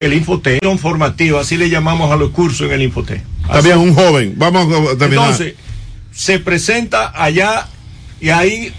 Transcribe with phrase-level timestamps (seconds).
[0.00, 3.22] el Infoté, formativa, así le llamamos a los cursos en el Infoté.
[3.46, 5.26] También un joven, vamos a terminar.
[5.26, 5.56] Entonces,
[6.10, 7.68] se presenta allá
[8.18, 8.72] y ahí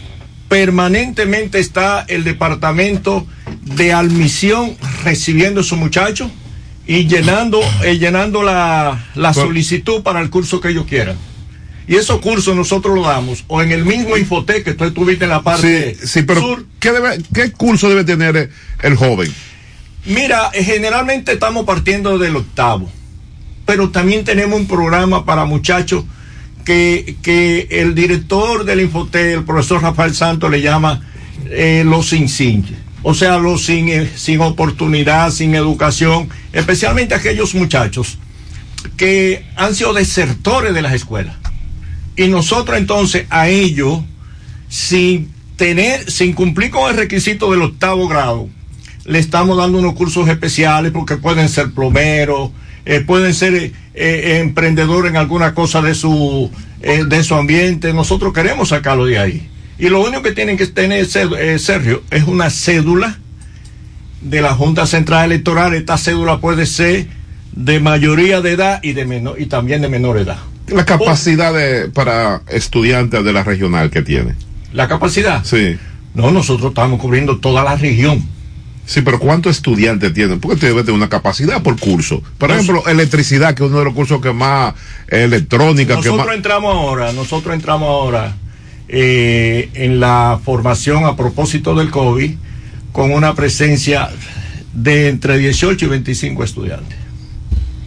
[0.49, 3.27] permanentemente está el departamento
[3.61, 6.31] de admisión recibiendo a su muchacho
[6.87, 11.17] y llenando, eh, llenando la, la solicitud para el curso que ellos quieran.
[11.87, 15.29] Y esos cursos nosotros los damos o en el mismo Infotec que tú estuviste en
[15.29, 16.65] la parte sí, sí, pero sur.
[16.79, 18.49] ¿qué, debe, ¿Qué curso debe tener
[18.81, 19.31] el joven?
[20.05, 22.89] Mira, generalmente estamos partiendo del octavo,
[23.65, 26.05] pero también tenemos un programa para muchachos
[26.65, 31.01] que, que el director del Infotel, el profesor Rafael Santos, le llama
[31.49, 32.65] eh, los sin.
[33.03, 38.17] O sea, los sin, eh, sin oportunidad, sin educación, especialmente aquellos muchachos
[38.97, 41.35] que han sido desertores de las escuelas.
[42.15, 44.01] Y nosotros entonces a ellos,
[44.67, 48.49] sin tener, sin cumplir con el requisito del octavo grado,
[49.05, 52.51] le estamos dando unos cursos especiales porque pueden ser plomeros,
[52.85, 56.49] eh, pueden ser eh, eh, emprendedores en alguna cosa de su,
[56.81, 57.93] eh, de su ambiente.
[57.93, 59.49] Nosotros queremos sacarlo de ahí.
[59.77, 63.17] Y lo único que tienen que tener, Sergio, es una cédula
[64.21, 65.73] de la Junta Central Electoral.
[65.73, 67.07] Esta cédula puede ser
[67.51, 70.37] de mayoría de edad y, de menor, y también de menor edad.
[70.67, 74.35] La capacidad de, para estudiantes de la regional que tiene.
[74.71, 75.43] ¿La capacidad?
[75.43, 75.77] Sí.
[76.13, 78.23] No, nosotros estamos cubriendo toda la región.
[78.91, 80.41] Sí, pero ¿cuántos estudiantes tienen?
[80.41, 82.21] Porque debe tener una capacidad por curso.
[82.37, 84.73] Por Nos, ejemplo, electricidad, que es uno de los cursos que más,
[85.07, 86.35] electrónica, nosotros que más...
[86.35, 88.35] entramos ahora, nosotros entramos ahora
[88.89, 92.33] eh, en la formación a propósito del COVID
[92.91, 94.09] con una presencia
[94.73, 96.97] de entre 18 y 25 estudiantes.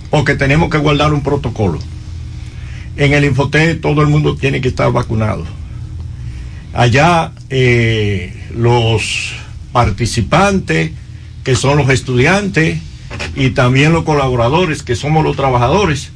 [0.09, 1.81] Porque tenemos que guardar un protocolo.
[2.97, 5.45] En el Infoté todo el mundo tiene que estar vacunado.
[6.73, 9.44] Allá eh, los
[9.75, 10.93] participantes,
[11.43, 12.79] que son los estudiantes,
[13.35, 16.13] y también los colaboradores, que somos los trabajadores,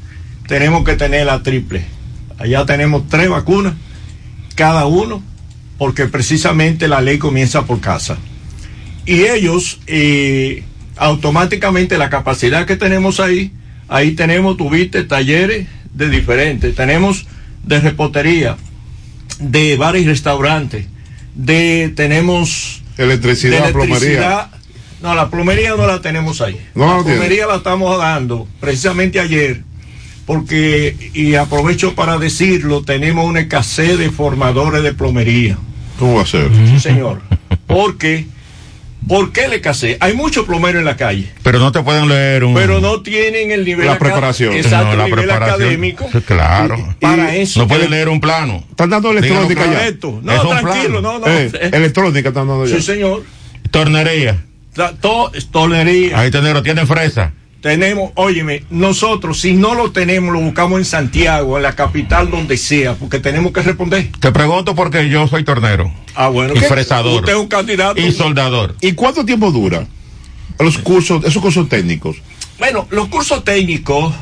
[0.46, 1.84] tenemos que tener la triple.
[2.38, 3.74] Allá tenemos tres vacunas,
[4.54, 5.24] cada uno,
[5.76, 8.16] porque precisamente la ley comienza por casa.
[9.04, 10.62] Y ellos, eh,
[10.96, 13.50] automáticamente la capacidad que tenemos ahí,
[13.88, 17.26] ahí tenemos, tuviste, talleres de diferentes, tenemos
[17.64, 18.56] de repostería,
[19.40, 20.86] de bares y restaurantes,
[21.34, 24.50] de, tenemos Electricidad, de plomería.
[25.00, 26.60] No, la plomería no la tenemos ahí.
[26.74, 29.62] No, la plomería la estamos dando precisamente ayer,
[30.26, 35.56] porque, y aprovecho para decirlo, tenemos una escasez de formadores de plomería.
[35.98, 36.50] ¿Cómo va a ser?
[36.68, 37.22] Sí, señor.
[37.66, 38.26] Porque,
[39.08, 39.96] ¿por qué le escasez?
[40.00, 41.28] Hay muchos plomeros en la calle.
[41.42, 42.54] Pero no te pueden leer un...
[42.54, 43.86] Pero no tienen el nivel...
[43.86, 44.52] La preparación.
[44.54, 45.60] Exacto, No, la el nivel preparación.
[45.62, 46.08] académico.
[46.26, 46.76] Claro.
[46.78, 47.60] Y- para eso.
[47.60, 48.62] No pueden leer un plano.
[48.70, 49.72] Están dando electrónica ya.
[49.72, 50.20] Correcto.
[50.22, 51.18] No, Es un tranquilo, plano.
[51.18, 51.26] no, no.
[51.26, 52.76] Eh, Eh, electrónica están dando ya.
[52.76, 53.24] Sí, señor.
[53.70, 54.44] Tornería.
[54.76, 56.18] La- to- tonería.
[56.20, 57.32] Ahí tenero, tienen fresa.
[57.60, 62.56] Tenemos, óyeme, nosotros si no lo tenemos, lo buscamos en Santiago, en la capital, donde
[62.56, 64.10] sea, porque tenemos que responder.
[64.20, 65.92] Te pregunto porque yo soy tornero.
[66.14, 66.54] Ah, bueno.
[66.54, 66.66] Y ¿qué?
[66.66, 67.20] fresador.
[67.20, 68.00] Usted es un candidato.
[68.00, 68.76] Y soldador.
[68.80, 69.86] ¿Y cuánto tiempo dura?
[70.60, 72.16] Los cursos, esos cursos técnicos.
[72.60, 74.14] Bueno, los cursos técnicos,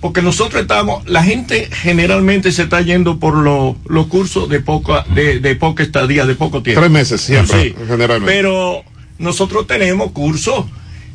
[0.00, 5.04] porque nosotros estamos, la gente generalmente se está yendo por lo- los cursos de poca,
[5.14, 6.80] de, de poca estadía, de poco tiempo.
[6.80, 8.32] Tres meses siempre, Sí, generalmente.
[8.32, 8.82] Pero
[9.18, 10.64] nosotros tenemos cursos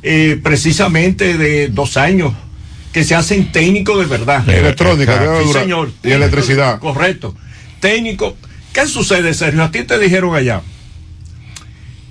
[0.04, 2.34] eh, precisamente de dos años
[2.94, 4.48] que se hacen técnicos de verdad.
[4.50, 5.92] Electrónica, Sí, señor.
[6.04, 6.80] Y electricidad.
[6.80, 7.36] Correcto.
[7.80, 8.36] Técnico.
[8.74, 9.64] ¿Qué sucede, Sergio?
[9.64, 10.62] A ti te dijeron allá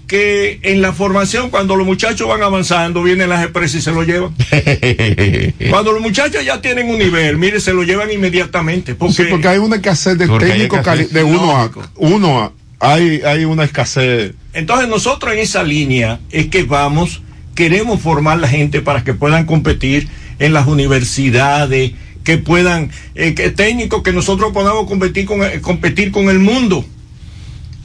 [0.06, 4.04] que en la formación, cuando los muchachos van avanzando, vienen las empresas y se lo
[4.04, 4.34] llevan.
[5.70, 8.94] Cuando los muchachos ya tienen un nivel, mire, se lo llevan inmediatamente.
[8.94, 10.80] Porque, Sí, porque hay una escasez de técnicos
[11.10, 11.82] de uno a Lógico.
[11.96, 14.34] uno a hay hay una escasez.
[14.52, 17.22] Entonces nosotros en esa línea es que vamos,
[17.56, 20.08] queremos formar la gente para que puedan competir
[20.38, 26.12] en las universidades, que puedan, eh, que técnicos que nosotros podamos competir con, eh, competir
[26.12, 26.84] con el mundo.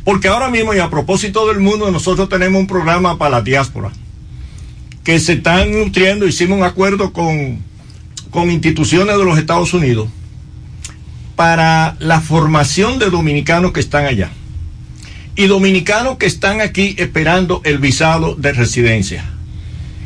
[0.03, 3.91] Porque ahora mismo y a propósito del mundo, nosotros tenemos un programa para la diáspora,
[5.03, 7.59] que se están nutriendo, hicimos un acuerdo con,
[8.29, 10.09] con instituciones de los Estados Unidos
[11.35, 14.31] para la formación de dominicanos que están allá
[15.35, 19.23] y dominicanos que están aquí esperando el visado de residencia.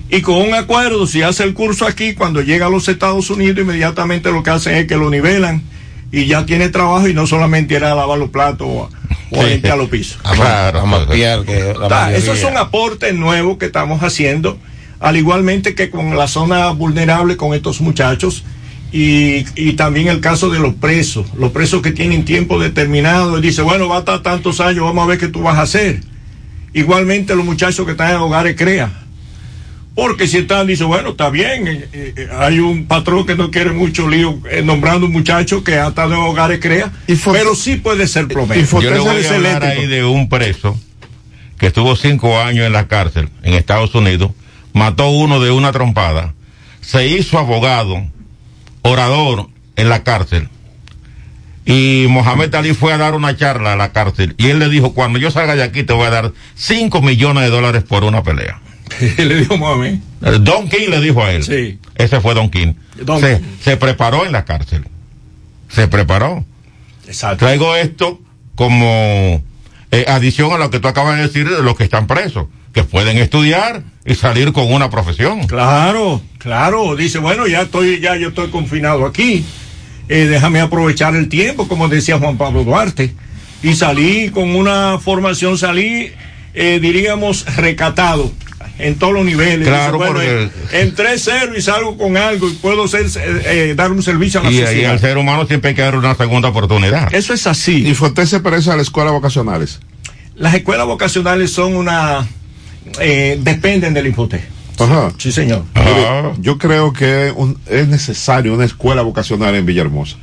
[0.10, 3.60] Y con un acuerdo, si hace el curso aquí, cuando llega a los Estados Unidos,
[3.60, 5.64] inmediatamente lo que hacen es que lo nivelan
[6.12, 8.90] y ya tiene trabajo y no solamente era a lavar los platos o, a-
[9.32, 10.18] o a limpiar los pisos.
[10.22, 14.58] Claro, a mapear que la Ta, mayoría- esos son aportes nuevos que estamos haciendo,
[15.00, 18.44] al igualmente que con la zona vulnerable con estos muchachos
[18.94, 23.42] y, y también el caso de los presos, los presos que tienen tiempo determinado y
[23.42, 26.02] dice, bueno, va a estar tantos años, vamos a ver qué tú vas a hacer.
[26.74, 28.92] Igualmente los muchachos que están en hogares CREA.
[29.96, 33.72] Porque si están, dice, bueno, está bien, eh, eh, hay un patrón que no quiere
[33.72, 38.06] mucho lío eh, nombrando un muchacho que hasta de hogares crea, Y pero sí puede
[38.08, 38.62] ser promedio.
[38.62, 39.82] y fue- Yo le voy a hablar eléctrico.
[39.82, 40.78] ahí de un preso
[41.58, 44.32] que estuvo cinco años en la cárcel en Estados Unidos,
[44.74, 46.34] mató uno de una trompada,
[46.82, 48.06] se hizo abogado,
[48.82, 49.48] orador
[49.78, 50.50] en la cárcel.
[51.66, 54.94] Y Mohamed Ali fue a dar una charla a la cárcel y él le dijo,
[54.94, 58.22] cuando yo salga de aquí te voy a dar 5 millones de dólares por una
[58.22, 58.60] pelea.
[59.18, 59.56] Le dijo.
[59.84, 60.00] Eh,
[60.40, 61.44] Don King le dijo a él.
[61.44, 61.80] Sí.
[61.96, 62.74] Ese fue Don King.
[63.02, 63.46] Don se, King.
[63.62, 64.86] se preparó en la cárcel.
[65.70, 66.44] Se preparó.
[67.08, 67.46] Exacto.
[67.46, 68.22] Traigo esto
[68.56, 69.44] como
[69.92, 72.84] eh, adición a lo que tú acabas de decir de los que están presos, que
[72.84, 75.46] pueden estudiar y salir con una profesión.
[75.48, 76.96] Claro, claro.
[76.96, 79.46] Dice, bueno, ya estoy, ya yo estoy confinado aquí.
[80.08, 83.14] Eh, déjame aprovechar el tiempo, como decía Juan Pablo Duarte.
[83.64, 86.12] Y salí con una formación, salí,
[86.54, 88.32] eh, diríamos, recatado
[88.78, 89.68] en todos los niveles.
[89.68, 93.74] Claro, Dice, bueno, porque- entré cero y salgo con algo y puedo ser, eh, eh,
[93.76, 94.92] dar un servicio a la Y, y sociedad.
[94.92, 97.14] al ser humano siempre hay que dar una segunda oportunidad.
[97.14, 97.88] Eso es así.
[97.88, 99.80] Y Foté se parece a las escuelas vocacionales.
[100.36, 102.28] Las escuelas vocacionales son una,
[103.00, 104.44] eh, dependen del Infotec.
[104.78, 105.14] Ajá.
[105.18, 105.64] Sí, señor.
[105.76, 110.18] Ah, Yo creo que un- es necesario una escuela vocacional en Villahermosa.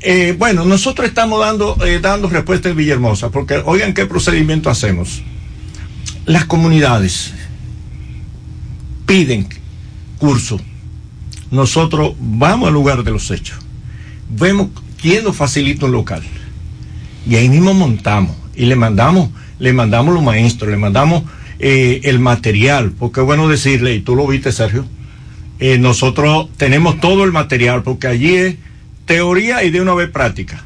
[0.00, 5.22] Eh, bueno, nosotros estamos dando, eh, dando respuesta en Villahermosa, porque oigan qué procedimiento hacemos.
[6.26, 7.32] Las comunidades
[9.06, 9.46] piden
[10.18, 10.60] curso.
[11.50, 13.58] Nosotros vamos al lugar de los hechos.
[14.28, 14.68] Vemos
[15.00, 16.22] quién nos facilita un local.
[17.28, 18.36] Y ahí mismo montamos.
[18.56, 21.24] Y le mandamos, le mandamos los maestros, le mandamos
[21.58, 22.92] eh, el material.
[22.92, 24.86] Porque es bueno decirle, y tú lo viste, Sergio,
[25.60, 28.56] eh, nosotros tenemos todo el material, porque allí es
[29.04, 30.64] teoría y de una vez práctica.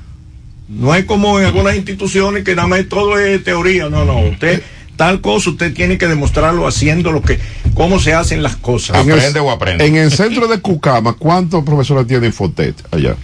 [0.69, 4.62] No es como en algunas instituciones que nada más todo es teoría, no, no, usted
[4.96, 7.38] tal cosa usted tiene que demostrarlo haciendo lo que
[7.79, 8.97] cómo se hacen las cosas.
[9.03, 9.87] En el- ¿Aprende o aprende?
[9.87, 13.17] En el centro de Cucama, ¿cuántos profesores tiene Infotet allá?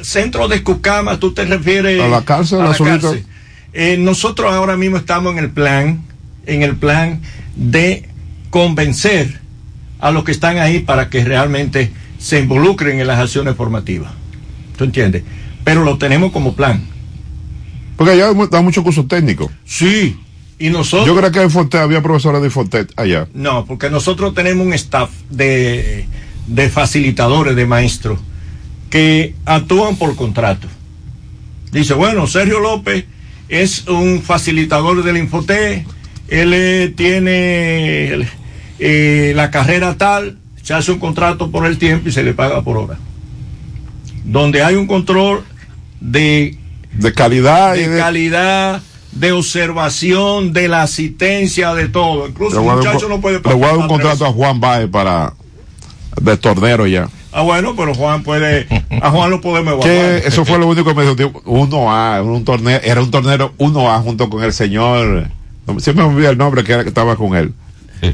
[0.00, 3.00] Centro de Cucama, tú te refieres A la cárcel, a la la solita.
[3.00, 3.26] cárcel.
[3.74, 6.02] Eh, nosotros ahora mismo estamos en el plan,
[6.46, 7.20] en el plan
[7.54, 8.08] de
[8.50, 9.40] convencer
[10.00, 14.10] a los que están ahí para que realmente se involucren en las acciones formativas.
[14.76, 15.22] ¿Tú entiendes?
[15.64, 16.82] Pero lo tenemos como plan.
[17.96, 19.50] Porque allá da muchos cursos técnicos.
[19.66, 20.16] Sí.
[20.58, 21.06] Y nosotros.
[21.06, 23.28] Yo creo que en Infotet había profesores de Infotet allá.
[23.34, 26.06] No, porque nosotros tenemos un staff de,
[26.46, 28.18] de facilitadores, de maestros,
[28.90, 30.66] que actúan por contrato.
[31.70, 33.04] Dice, bueno, Sergio López
[33.48, 35.86] es un facilitador del Infoté,
[36.28, 38.26] él eh, tiene
[38.78, 42.62] eh, la carrera tal, se hace un contrato por el tiempo y se le paga
[42.62, 42.98] por hora.
[44.24, 45.42] Donde hay un control
[46.00, 46.58] de
[46.92, 47.98] De calidad y de.
[47.98, 48.82] calidad,
[49.12, 52.28] de observación, de la asistencia, de todo.
[52.28, 54.32] Incluso un un muchacho co- no puede le voy a dar un pasar contrato a
[54.32, 55.34] Juan Baez para.
[56.20, 57.08] de tornero ya.
[57.32, 58.66] Ah, bueno, pero Juan puede.
[59.02, 60.22] A Juan lo podemos evaluar.
[60.26, 61.42] eso fue lo único que me dijo.
[61.44, 65.28] Uno A, un torneo, era un tornero 1A junto con el señor.
[65.78, 67.52] Siempre me olvidé el nombre que, era, que estaba con él.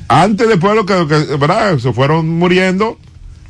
[0.08, 1.78] Antes, después, lo que, que- ¿verdad?
[1.78, 2.98] Se fueron muriendo.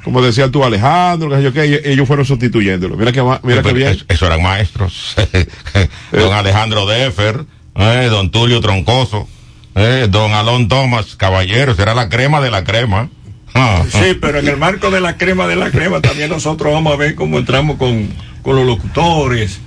[0.05, 2.97] Como decía tú, Alejandro, que sé yo qué, y- ellos fueron sustituyéndolo.
[2.97, 3.89] Mira que, mira bien.
[3.89, 5.15] es- Eso eran maestros.
[6.13, 7.45] don Alejandro Defer,
[7.77, 9.27] eh, don Tulio Troncoso,
[9.75, 13.09] eh, don Alon Thomas, caballeros, era la crema de la crema.
[13.55, 16.93] Ah, Sí, pero en el marco de la crema de la crema también nosotros vamos
[16.93, 18.09] a ver cómo entramos con,
[18.43, 19.61] con los locutores,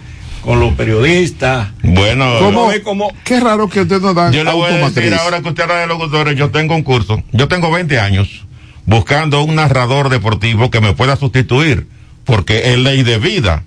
[0.43, 1.69] con los periodistas.
[1.83, 2.37] Bueno,
[2.83, 3.11] ¿Cómo?
[3.23, 5.79] Qué raro que ustedes no dan yo le voy a decir ahora que usted habla
[5.79, 8.45] de locutores, yo tengo un curso, yo tengo 20 años
[8.87, 11.85] buscando un narrador deportivo que me pueda sustituir,
[12.23, 13.63] porque es ley de vida.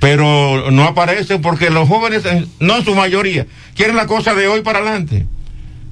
[0.00, 4.48] Pero no aparece porque los jóvenes, en- no en su mayoría, quieren la cosa de
[4.48, 5.26] hoy para adelante.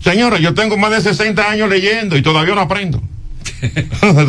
[0.02, 3.02] Señora, yo tengo más de 60 años leyendo y todavía no aprendo.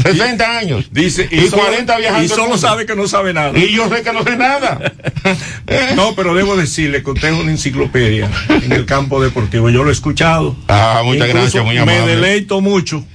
[0.03, 0.89] 60 años.
[0.91, 2.23] Dice, y, solo- 40 viajando.
[2.25, 3.57] Y solo sabe que no sabe nada.
[3.57, 4.79] Y yo sé que no sé nada.
[5.95, 9.69] No, pero debo decirle que usted es una enciclopedia en el campo deportivo.
[9.69, 10.55] Yo lo he escuchado.
[10.67, 12.15] Ah, muchas Incluso gracias, muy Me amable.
[12.15, 13.05] deleito mucho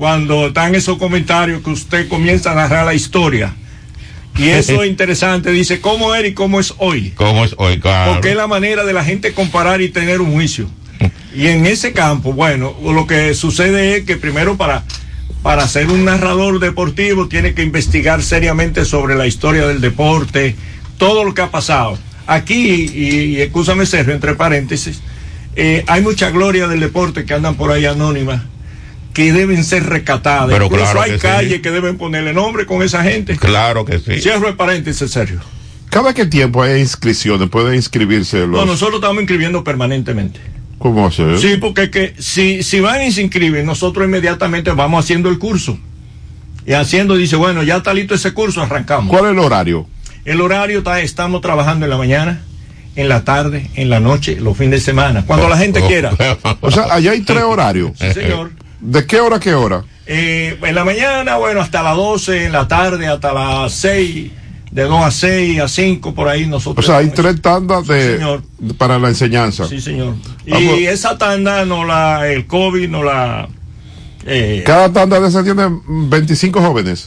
[0.00, 3.54] cuando están esos comentarios que usted comienza a narrar la historia.
[4.34, 5.50] Y eso es interesante.
[5.50, 7.10] Dice, ¿cómo era y cómo es hoy?
[7.16, 8.14] ¿Cómo es hoy, claro?
[8.14, 10.70] Porque es la manera de la gente comparar y tener un juicio.
[11.36, 14.84] Y en ese campo, bueno, lo que sucede es que primero para,
[15.42, 20.56] para ser un narrador deportivo tiene que investigar seriamente sobre la historia del deporte,
[20.96, 21.98] todo lo que ha pasado.
[22.26, 25.02] Aquí, y, y excúsame Sergio, entre paréntesis,
[25.56, 28.40] eh, hay mucha gloria del deporte que andan por ahí anónimas
[29.12, 30.48] que deben ser rescatadas.
[30.50, 31.22] Pero Incluso claro hay que sí.
[31.22, 33.36] calles que deben ponerle nombre con esa gente.
[33.36, 34.20] Claro que sí.
[34.20, 35.40] Cierro el paréntesis, Sergio.
[35.90, 37.48] ¿Cada qué tiempo hay inscripciones?
[37.48, 38.60] ¿Pueden inscribirse los.?
[38.60, 40.40] No, nosotros estamos inscribiendo permanentemente.
[40.78, 41.38] ¿Cómo hacer?
[41.38, 45.78] Sí, porque que si, si van y se inscriben, nosotros inmediatamente vamos haciendo el curso.
[46.64, 49.10] Y haciendo, dice, bueno, ya está listo ese curso, arrancamos.
[49.10, 49.86] ¿Cuál es el horario?
[50.24, 52.42] El horario está, estamos trabajando en la mañana,
[52.96, 56.12] en la tarde, en la noche, los fines de semana, cuando la gente quiera.
[56.60, 57.92] O sea, allá hay tres horarios.
[57.98, 58.52] Sí, señor.
[58.80, 59.84] ¿De qué hora a qué hora?
[60.06, 64.30] Eh, en la mañana, bueno, hasta las 12, en la tarde hasta las 6,
[64.72, 66.84] de 2 a 6, a 5, por ahí O nosotros.
[66.86, 68.40] sea, hay tres tandas de,
[68.78, 69.66] para la enseñanza.
[69.68, 70.14] Sí, señor.
[70.46, 73.48] Y esa tanda no la, el COVID no la...
[74.26, 77.06] eh, Cada tanda de esas tiene 25 jóvenes.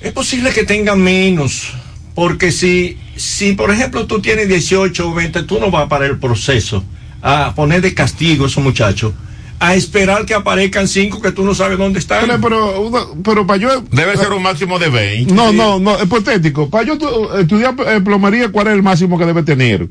[0.00, 1.72] Es posible que tengan menos,
[2.14, 6.18] porque si, si por ejemplo tú tienes 18 o 20, tú no vas para el
[6.18, 6.84] proceso
[7.22, 9.12] a poner de castigo a esos muchachos,
[9.60, 12.26] a esperar que aparezcan cinco que tú no sabes dónde están.
[12.26, 13.82] Pero, pero, pero para yo.
[13.90, 15.32] Debe ser un máximo de 20.
[15.34, 16.68] No, no, no, es hipotético.
[16.70, 19.88] Para yo tu- estudiar eh, plomería, ¿cuál es el máximo que debe tener?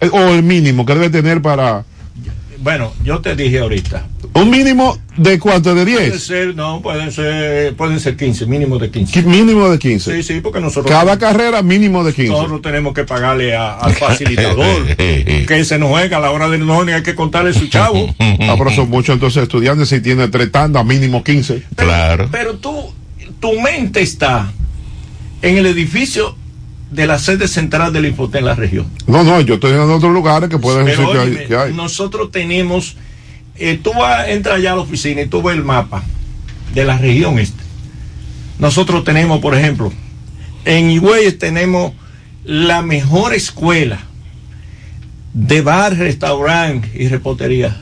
[0.00, 1.84] Eh, O el mínimo que debe tener para.
[2.60, 4.06] Bueno, yo te dije ahorita.
[4.34, 6.22] Un mínimo de cuánto, de Puede 10.
[6.22, 9.20] ser, no, pueden ser, pueden ser 15, mínimo de 15.
[9.20, 10.16] Qui- Mínimo de 15.
[10.16, 12.32] Sí, sí, porque nosotros, Cada carrera mínimo de 15.
[12.32, 16.66] nosotros tenemos que pagarle a- al facilitador que se nos juega a la hora del
[16.66, 18.14] no, hay que contarle su chavo.
[18.40, 21.64] Ah, pero son muchos entonces estudiantes si tiene tres tandas, mínimo 15.
[21.76, 22.28] Pero, Claro.
[22.30, 22.92] Pero tú,
[23.40, 24.50] tu mente está
[25.42, 26.34] en el edificio
[26.90, 28.86] de la sede central del Infotel en la región.
[29.06, 31.28] No, no, yo estoy en otros lugares que pueden decir que hay.
[31.28, 31.74] óyeme, que hay.
[31.74, 32.96] nosotros tenemos,
[33.56, 36.02] eh, tú vas, entras allá a la oficina y tú ves el mapa
[36.74, 37.62] de la región este.
[38.58, 39.92] Nosotros tenemos, por ejemplo,
[40.64, 41.92] en Higüey tenemos
[42.44, 44.00] la mejor escuela
[45.34, 47.76] de bar, restaurante y repostería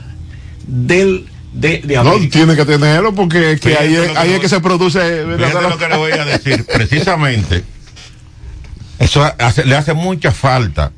[0.67, 4.39] del de, de No, tiene que tenerlo porque es que ahí, es, que ahí es
[4.39, 4.99] que se produce.
[5.37, 6.65] Fíjate lo que le voy a decir.
[6.65, 7.63] Precisamente,
[8.99, 10.91] eso hace- le hace mucha falta,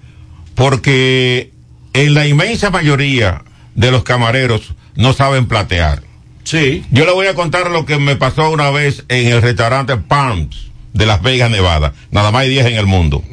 [0.55, 1.51] porque
[1.93, 3.43] en la inmensa mayoría
[3.75, 6.03] de los camareros no saben platear.
[6.43, 6.83] Sí.
[6.91, 10.69] Yo le voy a contar lo que me pasó una vez en el restaurante Palms
[10.93, 11.93] de Las Vegas, Nevada.
[12.11, 13.23] Nada más hay 10 en el mundo.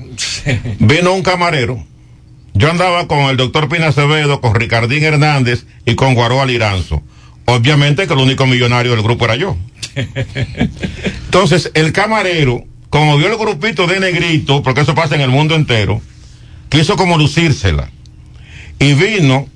[0.79, 1.85] Vino un camarero.
[2.55, 7.03] Yo andaba con el doctor Pina Acevedo, con Ricardín Hernández y con Guaroa Liranzo.
[7.47, 9.57] Obviamente que el único millonario del grupo era yo.
[11.27, 12.65] Entonces, el camarero,
[12.99, 16.00] como vio el grupito de negrito, porque eso pasa en el mundo entero,
[16.71, 17.91] quiso como lucírsela.
[18.79, 19.49] Y vino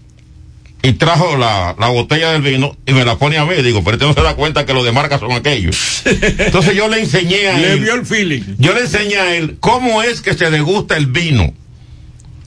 [0.82, 3.54] y trajo la, la botella del vino y me la pone a mí.
[3.62, 6.02] Digo, pero este no se da cuenta que los de marca son aquellos.
[6.04, 7.80] Entonces yo le enseñé a Le él.
[7.80, 8.42] vio el feeling.
[8.58, 11.52] Yo le enseñé a él cómo es que se degusta el vino.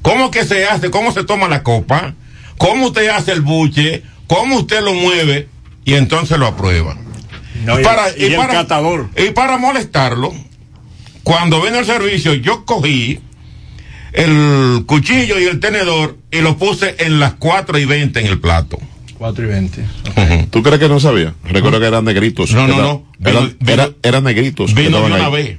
[0.04, 2.14] Cómo que se hace, cómo se toma la copa,
[2.58, 5.48] cómo usted hace el buche, cómo usted lo mueve
[5.86, 6.98] y entonces lo aprueba.
[7.66, 9.10] No, y, Para- y y el para- catador.
[9.18, 10.34] Y para molestarlo,
[11.24, 13.20] cuando vino el servicio, yo cogí
[14.12, 18.40] el cuchillo y el tenedor y lo puse en las 4 y 20 en el
[18.40, 18.78] plato.
[19.18, 19.86] 4 y 20.
[20.52, 21.34] ¿Tú crees que no sabía?
[21.46, 22.52] Recuerdo que eran negritos.
[22.52, 23.06] No, no, no.
[23.20, 24.74] Vino, eran, era, eran negritos.
[24.74, 25.58] Vino de una vez.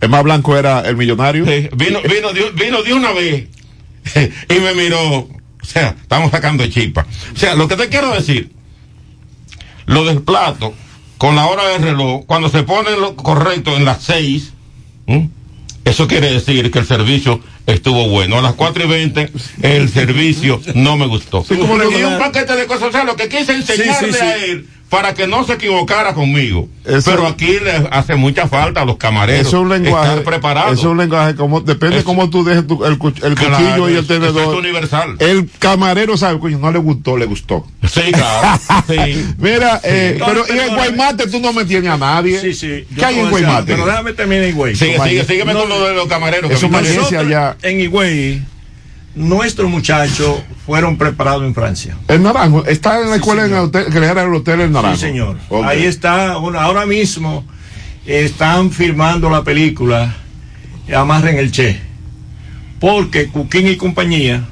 [0.00, 1.44] El más blanco era el millonario.
[1.46, 3.48] Sí, vino, vino, de, vino de una vez.
[4.48, 5.18] y me miró.
[5.18, 7.06] O sea, estamos sacando chispa.
[7.34, 8.50] O sea, lo que te quiero decir,
[9.86, 10.74] lo del plato,
[11.18, 14.52] con la hora del reloj, cuando se pone lo correcto en las 6,
[15.06, 15.26] ¿Mm?
[15.84, 18.38] Eso quiere decir que el servicio estuvo bueno.
[18.38, 19.32] A las 4 y 20
[19.62, 21.44] el servicio no me gustó.
[21.44, 24.18] Sí, como le di un paquete de cosas, o sea, lo que quise enseñarle sí,
[24.18, 26.68] sí, a él para que no se equivocara conmigo.
[26.84, 29.46] Eso- Pero aquí le hace mucha falta a los camareros.
[29.46, 30.10] Eso es un lenguaje.
[30.10, 30.72] Estar preparados.
[30.74, 33.56] Eso es un lenguaje como depende Eso- cómo tú dejes tu- el, cuch- el Claro,
[33.56, 34.52] cuchillo y el eso tenedor.
[34.52, 35.16] es universal.
[35.18, 37.66] El camarero sabe, coño, no le gustó, le gustó.
[37.90, 38.60] Sí, claro.
[38.86, 39.26] sí.
[39.38, 42.38] Mira, eh, No, pero pero en no, Guaymate tú no me tienes a nadie.
[42.38, 42.84] Sí, sí.
[42.94, 43.72] ¿Qué hay en Guaymate?
[43.72, 44.76] Pero déjame terminar en Higüey.
[44.76, 45.22] Sigue, Compañero.
[45.22, 46.50] sigue, sígueme con lo de los camareros.
[46.50, 47.56] que Eso parece- allá.
[47.62, 48.42] en Higüey,
[49.14, 51.96] nuestros muchachos fueron preparados en Francia.
[52.08, 54.72] El naranjo está en la escuela en el hotel, que le era el hotel El
[54.72, 54.96] Naranjo.
[54.96, 55.36] Sí, señor.
[55.64, 57.44] Ahí está, bueno, ahora mismo
[58.06, 60.14] están filmando la película
[60.94, 61.80] Amarren el Che.
[62.80, 64.44] Porque Cuquín y compañía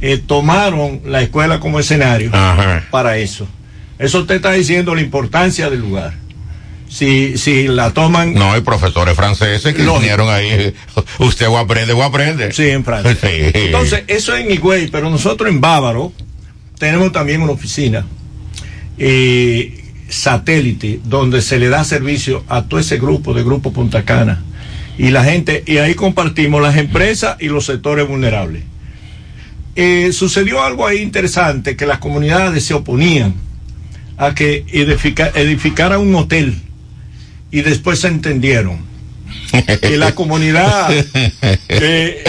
[0.00, 2.84] eh, tomaron la escuela como escenario Ajá.
[2.90, 3.46] para eso.
[3.98, 6.14] Eso te está diciendo la importancia del lugar.
[6.90, 10.00] Si, si la toman No, hay profesores franceses que Lógico.
[10.00, 10.74] vinieron ahí.
[11.20, 12.52] Usted o aprende o aprende.
[12.52, 13.16] Sí, en Francia.
[13.20, 13.28] Sí.
[13.54, 16.12] Entonces, eso en Higüey, pero nosotros en Bávaro
[16.78, 18.04] tenemos también una oficina
[18.98, 24.42] eh, satélite donde se le da servicio a todo ese grupo de Grupo Punta Cana.
[24.98, 28.64] Y la gente, y ahí compartimos las empresas y los sectores vulnerables.
[29.76, 33.34] Eh, sucedió algo ahí interesante, que las comunidades se oponían
[34.18, 36.60] a que edifica, edificara un hotel
[37.50, 38.78] y después se entendieron
[39.80, 40.90] que la comunidad
[41.68, 42.24] eh,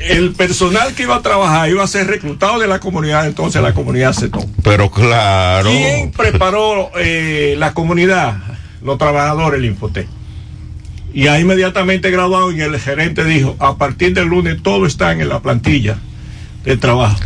[0.00, 3.74] el personal que iba a trabajar iba a ser reclutado de la comunidad, entonces la
[3.74, 4.44] comunidad aceptó.
[4.62, 5.70] Pero claro.
[5.70, 8.36] ¿Quién preparó eh, la comunidad?
[8.82, 10.06] Los trabajadores, el Infotec.
[11.12, 15.28] Y ahí inmediatamente graduado y el gerente dijo, a partir del lunes todo está en
[15.28, 15.98] la plantilla
[16.64, 17.24] de trabajo.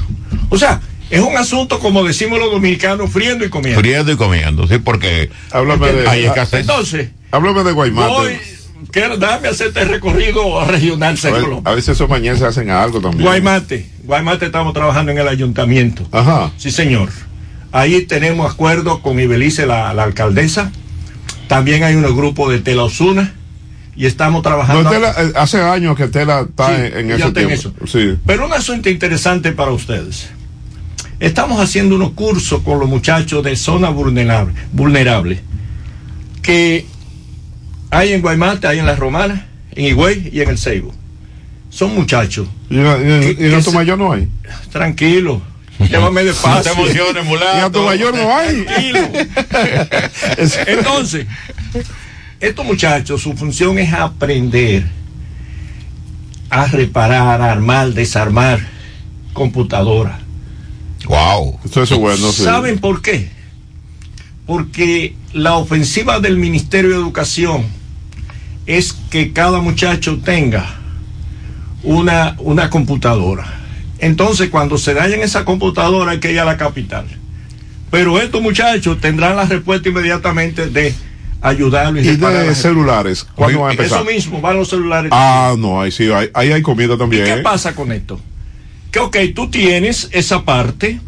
[0.48, 0.80] O sea,
[1.12, 3.80] es un asunto, como decimos los dominicanos, friendo y comiendo.
[3.80, 6.60] Friendo y comiendo, sí, porque Háblame de, hay escasez.
[6.62, 8.08] Entonces, háblame de Guaymate.
[8.12, 8.36] voy,
[8.90, 11.16] quiero, dame hacerte recorrido regional,
[11.64, 13.24] a, a veces esos mañanas se hacen algo también.
[13.24, 16.06] Guaymate, Guaymate estamos trabajando en el ayuntamiento.
[16.12, 16.50] Ajá.
[16.56, 17.10] Sí, señor.
[17.70, 20.72] Ahí tenemos acuerdo con Ibelice, la, la alcaldesa.
[21.48, 23.34] También hay unos grupos de Tela Osuna.
[23.94, 24.84] Y estamos trabajando.
[24.84, 27.52] No, Tela, eh, hace años que Tela está Sí, en, en ya ese tiempo.
[27.52, 27.74] eso.
[27.86, 28.16] Sí.
[28.24, 30.30] Pero un asunto interesante para ustedes.
[31.22, 35.40] Estamos haciendo unos cursos con los muchachos de zona vulnerable, vulnerable
[36.42, 36.84] que
[37.90, 40.92] hay en Guaymate, hay en La Romana, en Higüey y en El Ceibo.
[41.70, 44.28] Son muchachos, ¿Y en, y en- ¿Qué- y en qué Alto Mayor no hay?
[44.72, 45.40] tranquilos,
[45.78, 46.72] llévame No te despacio.
[46.72, 47.56] emociones, ¿Y mulato.
[47.56, 48.64] en Alto Mayor no hay?
[48.64, 48.98] Tranquilo.
[50.66, 51.26] Entonces,
[52.40, 54.86] estos muchachos, su función es aprender
[56.50, 58.58] a reparar, armar, desarmar
[59.32, 60.20] computadoras.
[61.06, 61.58] Wow.
[61.64, 62.42] Eso es bueno, sí.
[62.44, 63.28] ¿Saben por qué?
[64.46, 67.64] Porque la ofensiva del Ministerio de Educación
[68.66, 70.78] es que cada muchacho tenga
[71.82, 73.60] una, una computadora.
[73.98, 77.06] Entonces, cuando se dañen esa computadora hay que ir a la capital.
[77.90, 80.94] Pero estos muchachos tendrán la respuesta inmediatamente de
[81.42, 84.00] ayudarlos Y reparar de celulares, ¿cuándo va a empezar?
[84.00, 85.10] Eso mismo, van los celulares.
[85.12, 87.24] Ah, no, ahí sí, ahí, ahí hay comida ¿Y también.
[87.24, 87.42] qué ¿eh?
[87.42, 88.18] pasa con esto?
[88.92, 91.00] Que, ok, tú tienes esa parte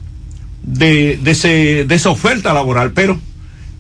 [0.63, 3.19] de, de, ese, de esa oferta laboral, pero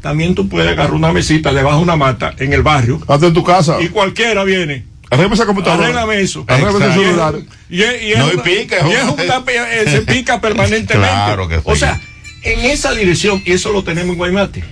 [0.02, 3.32] también tú puedes agarrar una mesita debajo de una mata en el barrio Hazte en
[3.34, 3.78] tu casa.
[3.80, 4.84] y cualquiera viene.
[5.10, 5.84] Arréglame esa computadora.
[5.84, 6.44] Arréglame eso.
[6.46, 7.34] Arréglame ese celular.
[7.70, 11.08] Y, es- y es No, y una- pica, y es pe- eh, se pica permanentemente.
[11.08, 11.62] Claro que sí.
[11.64, 12.00] O sea,
[12.42, 14.62] en esa dirección, y eso lo tenemos en Guaymate.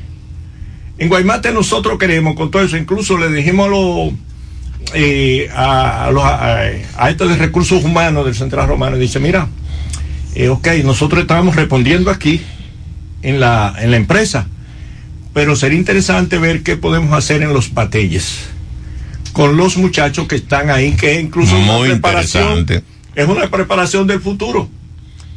[0.98, 4.12] En Guaymate nosotros queremos con todo eso, incluso le dijimos a los
[4.94, 6.60] eh, a, a los a,
[6.96, 9.48] a estos de recursos humanos del Central Romano, dice, mira,
[10.34, 12.40] eh, ok, nosotros estábamos respondiendo aquí
[13.22, 14.46] en la, en la empresa,
[15.32, 18.40] pero sería interesante ver qué podemos hacer en los patelles
[19.32, 22.66] con los muchachos que están ahí, que es incluso una preparación,
[23.14, 24.68] es una preparación del futuro.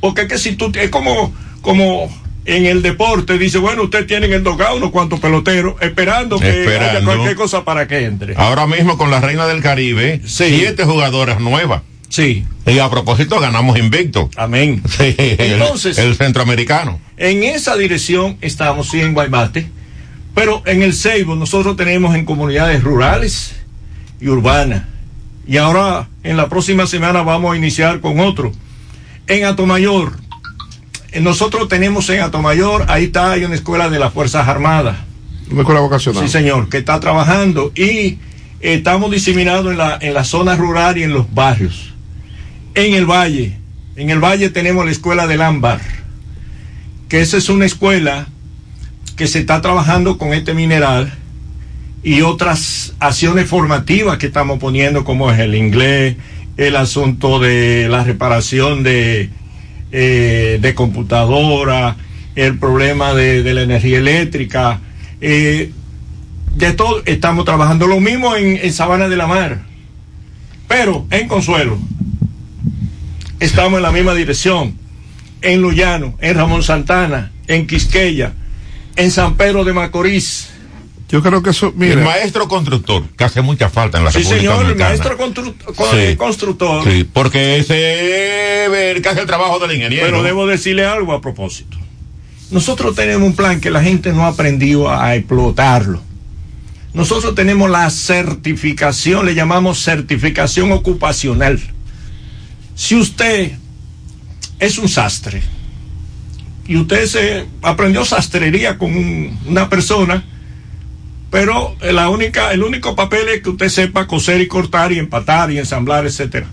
[0.01, 2.09] Porque es que si tú, es como, como
[2.45, 6.59] en el deporte, dice, bueno, ustedes tienen en dogado unos cuantos peloteros esperando que haya
[6.61, 7.05] Esperando.
[7.11, 8.35] cualquier cosa para que entre.
[8.35, 10.45] Ahora mismo con la Reina del Caribe, Sí.
[10.59, 11.81] siete jugadoras nuevas.
[12.07, 14.29] Sí, Y a propósito, ganamos invicto.
[14.37, 14.81] amén.
[14.89, 16.99] Sí, el- Entonces- el, centroamericano.
[17.17, 19.67] En esa dirección estamos, sí, en Guaymate,
[20.35, 23.55] pero en el Ceibo nosotros tenemos en comunidades rurales
[24.21, 24.83] y urbanas.
[25.47, 28.51] Y ahora, en la próxima semana, vamos a iniciar con otro.
[29.27, 30.13] En Atomayor,
[31.21, 34.97] nosotros tenemos en Atomayor, ahí está, hay una escuela de las Fuerzas Armadas.
[35.49, 36.23] Una escuela vocacional.
[36.23, 38.17] Sí, señor, que está trabajando y eh,
[38.61, 41.93] estamos diseminados en la, en la zona rural y en los barrios.
[42.73, 43.57] En el valle,
[43.95, 45.79] en el valle tenemos la escuela del ámbar,
[47.07, 48.27] que esa es una escuela
[49.15, 51.13] que se está trabajando con este mineral
[52.03, 56.17] y otras acciones formativas que estamos poniendo, como es el inglés,
[56.57, 59.29] el asunto de la reparación de,
[59.91, 61.97] eh, de computadora,
[62.35, 64.81] el problema de, la energía eléctrica,
[65.21, 65.71] eh,
[66.55, 67.87] de todo estamos trabajando.
[67.87, 69.63] Lo mismo en, en Sabana de la Mar,
[70.67, 71.77] pero en Consuelo
[73.39, 74.77] estamos en la misma dirección.
[75.41, 78.33] En Luyano, en Ramón Santana, en Quisqueya,
[78.95, 80.49] en San Pedro de Macorís.
[81.09, 84.19] Yo creo que eso, El mire, maestro constructor, que hace mucha falta en la Sí,
[84.23, 86.15] República señor, el maestro constru- con- Sí.
[86.15, 86.83] constructor.
[86.91, 90.03] Sí, porque ese es el que hace el trabajo del ingeniero.
[90.05, 91.77] Pero debo decirle algo a propósito.
[92.49, 96.01] Nosotros tenemos un plan que la gente no ha aprendido a explotarlo.
[96.93, 101.59] Nosotros tenemos la certificación, le llamamos certificación ocupacional.
[102.73, 103.51] Si usted
[104.59, 105.43] es un sastre
[106.67, 110.23] y usted se aprendió sastrería con un- una persona,
[111.35, 115.51] pero la única, el único papel es que usted sepa coser y cortar y empatar
[115.51, 116.47] y ensamblar, etcétera.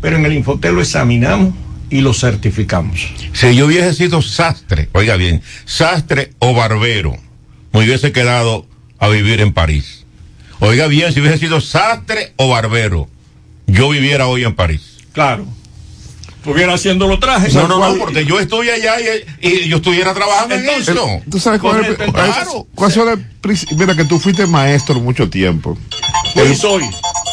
[0.00, 1.52] Pero en el Infotel lo examinamos
[1.90, 3.12] y lo certificamos.
[3.32, 7.16] Si yo hubiese sido sastre, oiga bien, sastre o barbero,
[7.72, 8.68] me hubiese quedado
[9.00, 10.06] a vivir en París.
[10.60, 13.08] Oiga bien, si hubiese sido sastre o barbero,
[13.66, 14.98] yo viviera hoy en París.
[15.12, 15.44] Claro.
[16.48, 17.54] Estuviera haciendo los trajes.
[17.54, 18.94] No, no, no, porque yo estoy allá
[19.42, 21.08] y, y yo estuviera trabajando Entonces, en eso.
[21.30, 22.66] tú sabes cuál es el- claro.
[22.74, 25.76] cuál es el Mira que tú fuiste maestro mucho tiempo.
[26.34, 26.84] Hoy soy.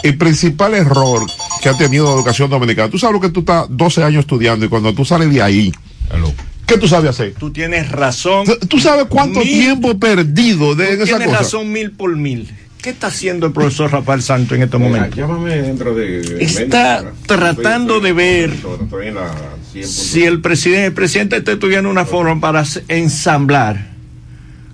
[0.04, 1.26] El principal error
[1.62, 2.90] que ha tenido la educación dominicana.
[2.90, 5.72] Tú sabes lo que tú estás 12 años estudiando y cuando tú sales de ahí,
[6.14, 6.32] Hello.
[6.68, 7.34] ¿qué tú sabes hacer?
[7.40, 8.46] Tú tienes razón.
[8.46, 11.40] Tú- ¿Tú sabes cuánto Mil- tiempo perdido de, Tú esa tienes cosa?
[11.40, 12.54] razón mil por mil.
[12.86, 15.16] ¿Qué está haciendo el profesor Rafael Santo en este momento?
[15.18, 16.38] Llámame dentro de.
[16.40, 19.34] Está tratando de ver Estoy la
[19.72, 19.88] 100.
[19.88, 23.88] Si el presidente, el presidente está estudiando una forma para ensamblar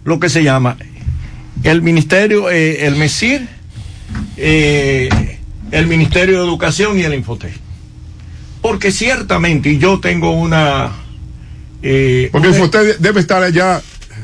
[0.04, 0.76] lo que se llama
[1.63, 3.47] el ministerio, eh, el MESIR,
[4.36, 5.08] eh,
[5.71, 7.54] el Ministerio de Educación y el Infotec.
[8.62, 10.91] Porque ciertamente, y yo tengo una...
[11.82, 13.82] eh, Porque una- usted debe estar allá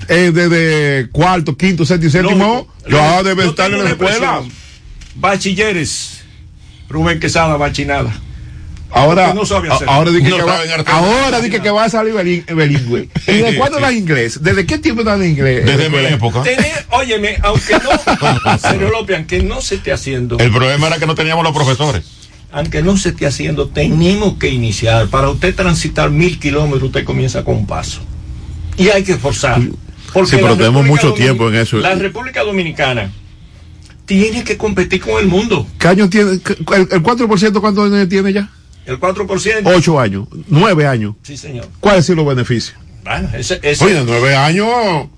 [0.10, 2.68] eh, desde cuarto, quinto, séptimo, séptimo.
[2.86, 3.24] Lógico, Ya lógico.
[3.24, 4.42] debe Yo estar en la escuela.
[5.16, 6.22] Bachilleres,
[6.90, 8.14] Rubén Quesada, bachinada.
[8.90, 9.90] Ahora, no sabe hacer.
[9.90, 13.10] a- ahora dije No que, va, ahora dije que va a salir bilin- bilingüe.
[13.28, 14.42] ¿Y de cuándo das inglés?
[14.42, 15.66] ¿Desde qué tiempo das inglés?
[15.66, 16.42] Desde mi época.
[16.44, 20.38] Tener, óyeme, aunque no, señor Lopian, que no se esté haciendo.
[20.40, 22.06] El problema era que no teníamos los profesores.
[22.52, 25.08] aunque no se esté haciendo, tenemos que iniciar.
[25.08, 28.00] Para usted transitar mil kilómetros, usted comienza con un paso.
[28.78, 29.60] Y hay que esforzar.
[30.18, 31.78] Porque Sí, pero tenemos República mucho tiempo en eso.
[31.78, 33.12] La República Dominicana
[34.06, 35.68] tiene que competir con el mundo.
[35.80, 36.40] ¿Qué años tiene?
[36.40, 38.50] ¿Qué- ¿El, el 4% cuántos años tiene ya?
[38.86, 39.62] El 4%.
[39.66, 41.16] 8 años, 9 años.
[41.24, 41.68] Sí, señor.
[41.82, 42.78] ¿Cuáles son los beneficios?
[43.04, 44.68] Bueno, ese, ese- Oye, 9 años.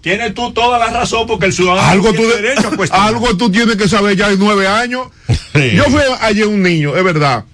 [0.02, 3.08] tienes tú toda la razón porque el ciudadano Algo tú, tiene de- derecho a cuestionar.
[3.08, 5.08] algo tú tienes que saber ya en 9 años.
[5.28, 5.72] Sí.
[5.76, 7.46] Yo fui ayer un niño, es verdad,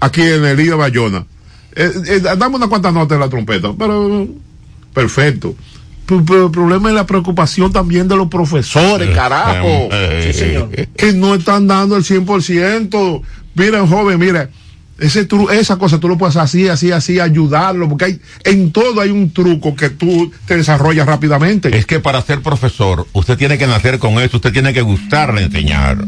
[0.00, 1.24] aquí en el Río Bayona.
[1.74, 4.28] Eh, eh, dame unas cuantas notas en la trompeta, pero
[4.92, 5.54] perfecto.
[6.10, 9.88] El problema es la preocupación también de los profesores, carajo.
[10.24, 10.68] Sí, señor.
[10.70, 13.22] que no están dando el 100%.
[13.54, 14.48] Miren, joven, mira,
[14.98, 18.72] ese tru- esa cosa tú lo puedes hacer así, así, así, ayudarlo, porque hay, en
[18.72, 21.76] todo hay un truco que tú te desarrollas rápidamente.
[21.76, 25.42] Es que para ser profesor, usted tiene que nacer con eso, usted tiene que gustarle
[25.42, 25.98] enseñar.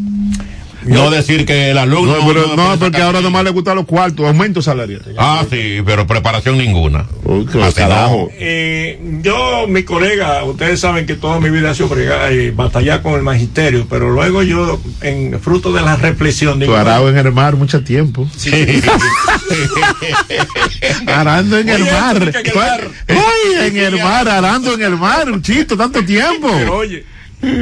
[0.85, 2.17] No decir que el alumno.
[2.19, 5.03] no, pero, no, porque ahora nomás le gustan los cuartos, aumento salarial.
[5.19, 7.07] Ah, sí, pero preparación ninguna.
[7.25, 8.29] Uy, carajo.
[8.35, 13.03] Eh, yo, mi colega, ustedes saben que toda mi vida ha sido bregar, eh, batallar
[13.03, 17.33] con el magisterio, pero luego yo, en fruto de la reflexión, digo, arado en el
[17.33, 18.29] mar mucho tiempo.
[21.07, 22.17] Arando en el Oye, mar.
[22.17, 22.91] en el mar.
[23.09, 26.49] Oye, en el mar, arando en el mar, un chito, tanto tiempo.
[26.57, 27.05] pero oye,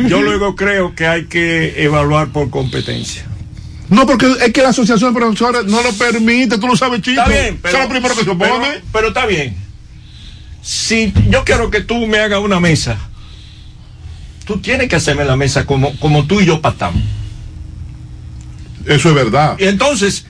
[0.09, 3.27] yo luego creo que hay que evaluar por competencia.
[3.89, 7.21] No, porque es que la asociación de profesores no lo permite, tú lo sabes, chito.
[7.21, 8.67] Está bien, pero, Eso es lo primero que se opone.
[8.67, 9.57] pero, pero está bien.
[10.63, 12.97] Si yo quiero que tú me hagas una mesa,
[14.47, 17.03] tú tienes que hacerme la mesa como, como tú y yo pactamos.
[18.87, 19.57] Eso es verdad.
[19.59, 20.27] Y entonces,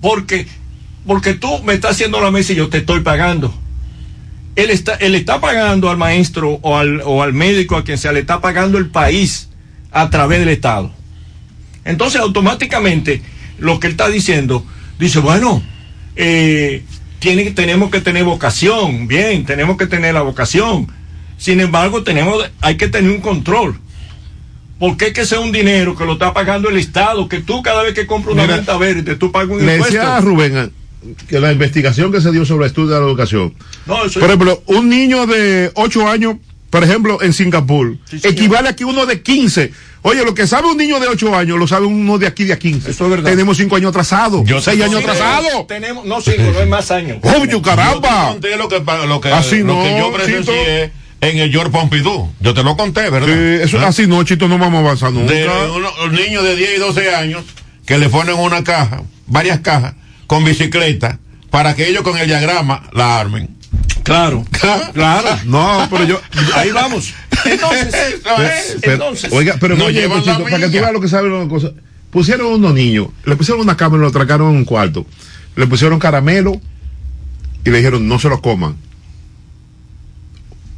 [0.00, 0.46] porque,
[1.06, 3.54] porque tú me estás haciendo la mesa y yo te estoy pagando.
[4.58, 8.10] Él está, él está pagando al maestro o al, o al médico, a quien sea,
[8.10, 9.50] le está pagando el país
[9.92, 10.90] a través del Estado.
[11.84, 13.22] Entonces, automáticamente,
[13.58, 14.66] lo que él está diciendo,
[14.98, 15.62] dice, bueno,
[16.16, 16.82] eh,
[17.20, 20.88] tiene, tenemos que tener vocación, bien, tenemos que tener la vocación.
[21.36, 23.78] Sin embargo, tenemos, hay que tener un control.
[24.80, 27.84] Porque es que sea un dinero que lo está pagando el Estado, que tú cada
[27.84, 29.94] vez que compras una Mira, venta verde, tú pagas un Le impuesto.
[29.94, 30.72] decía a Rubén
[31.28, 33.54] que la investigación que se dio sobre el estudio de la educación.
[33.86, 36.36] No, eso Por ejemplo, un niño de 8 años,
[36.70, 39.72] por ejemplo, en Singapur, Sí, equivale a que uno de 15.
[40.02, 42.52] Oye, lo que sabe un niño de 8 años, lo sabe uno de aquí de
[42.52, 42.90] a 15.
[42.90, 43.30] Eso es verdad.
[43.30, 45.66] Tenemos 5 años atrasados, Yo 6 te- años Sí, atrasados.
[45.66, 47.18] Tenemos, no cinco, no es más años.
[47.22, 48.26] ¡Oye, Yo caramba!
[48.26, 51.70] te conté lo que, lo que, Así lo no, que yo presencié en el George
[51.70, 52.30] Pompidou.
[52.40, 53.26] Yo te lo conté, ¿verdad?
[53.26, 53.88] Sí, eso, ¿Ah?
[53.88, 55.32] así no, chito, no vamos a avanzar nunca.
[55.32, 57.42] de uno- un niño de 10 y 12 años
[57.84, 59.94] que le ponen una caja, varias cajas,
[60.28, 61.18] con bicicleta,
[61.50, 63.56] para que ellos con el diagrama la armen.
[64.04, 64.44] Claro,
[64.94, 65.28] claro.
[65.44, 66.20] No, pero yo.
[66.54, 67.12] Ahí vamos.
[67.44, 68.76] Entonces, Eso es.
[68.80, 71.08] Pero- entonces, oiga, pero no oye, llevan la Chito, para que tú veas lo que
[71.08, 71.72] saben las cosas.
[72.10, 75.04] Pusieron unos niños, le pusieron una cámara y lo tracaron en un cuarto.
[75.56, 76.60] Le pusieron caramelo
[77.64, 78.76] y le dijeron no se lo coman.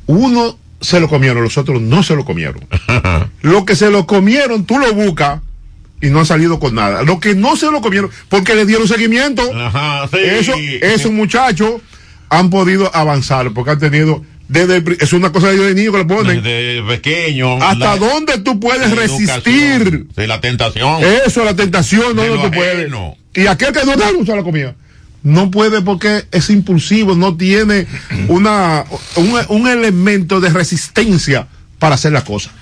[0.06, 2.66] Uno se lo comieron, los otros no se lo comieron.
[3.42, 5.40] Lo que se lo comieron, tú lo buscas
[6.00, 7.02] y no ha salido con nada.
[7.02, 9.42] Lo que no se lo comieron, porque le dieron seguimiento.
[9.54, 10.18] Ajá, sí.
[10.20, 11.80] Eso, esos muchachos
[12.28, 16.04] han podido avanzar porque han tenido desde el es una cosa de niños que le
[16.06, 17.62] ponen Desde pequeño.
[17.62, 21.02] hasta dónde tú puedes resistir Sí, la tentación.
[21.24, 22.90] eso la tentación no no tú puedes
[23.34, 24.74] y aquel que no te gusta la comida
[25.22, 27.86] no puede porque es impulsivo no tiene
[28.28, 28.84] una
[29.16, 31.46] un, un elemento de resistencia
[31.78, 32.52] para hacer las cosas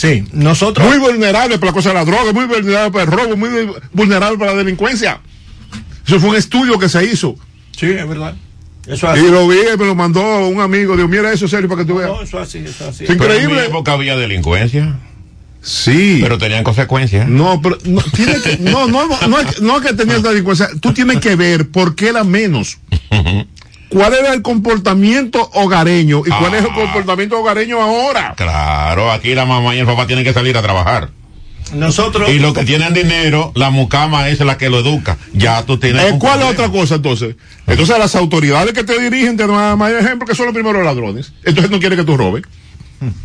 [0.00, 0.86] sí, nosotros.
[0.88, 3.50] muy vulnerable para la cosa de la droga muy vulnerable para el robo muy
[3.92, 5.20] vulnerable para la delincuencia
[6.06, 7.36] eso fue un estudio que se hizo
[7.76, 8.34] Sí, es verdad.
[8.86, 9.30] Eso es y así.
[9.30, 12.10] lo vi me lo mandó un amigo dijo mira eso serio para que tú veas
[12.10, 13.06] No, eso es así, eso es así.
[13.06, 13.14] Sí.
[13.16, 13.66] Pero en mi increíble.
[13.66, 14.98] época había delincuencia.
[15.62, 16.18] Sí.
[16.22, 17.28] Pero tenían consecuencias.
[17.28, 20.30] No, pero no, tiene que, no, no, no, no, es, no es que tenías la
[20.34, 20.68] delincuencia.
[20.80, 22.78] Tú tienes que ver por qué era menos.
[23.90, 26.74] ¿Cuál era el comportamiento hogareño y cuál es el Ah.
[26.74, 28.34] comportamiento hogareño ahora?
[28.36, 31.10] Claro, aquí la mamá y el papá tienen que salir a trabajar.
[31.74, 35.18] Nosotros, Y los que tienen dinero, la mucama es la que lo educa.
[35.32, 36.04] Ya tú tienes.
[36.04, 37.36] Eh, ¿Cuál es otra cosa entonces?
[37.66, 41.32] Entonces las autoridades que te dirigen te dan más ejemplo que son los primeros ladrones.
[41.44, 42.42] Entonces no quiere que tú robes.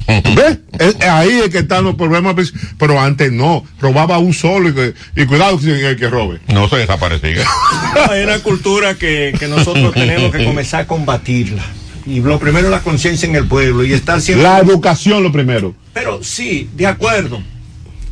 [0.08, 0.60] ¿Ves?
[0.80, 2.34] Es- es ahí es que están los problemas.
[2.34, 3.64] pues, Pero antes no.
[3.80, 6.40] Robaba un solo y, que- y cuidado con el que robe.
[6.48, 7.44] No se desaparecía.
[8.10, 11.64] hay una cultura que, que nosotros tenemos que comenzar a combatirla.
[12.08, 14.44] Y lo primero es la conciencia en el pueblo y estar siempre...
[14.44, 15.74] La educación lo primero.
[15.94, 17.42] Pero sí, de acuerdo.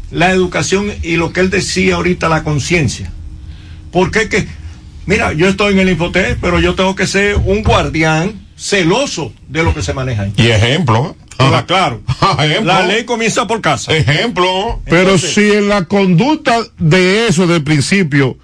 [0.10, 3.12] La educación y lo que él decía ahorita, la conciencia.
[3.91, 4.47] Porque es que,
[5.06, 9.62] mira, yo estoy en el Infotec, pero yo tengo que ser un guardián celoso de
[9.63, 10.34] lo que se maneja ahí.
[10.38, 11.15] Y ejemplo.
[11.39, 12.02] Ah, claro.
[12.39, 12.74] Ejemplo.
[12.74, 13.96] La ley comienza por casa.
[13.96, 14.82] Ejemplo.
[14.86, 18.38] Pero Entonces- si en la conducta de eso del principio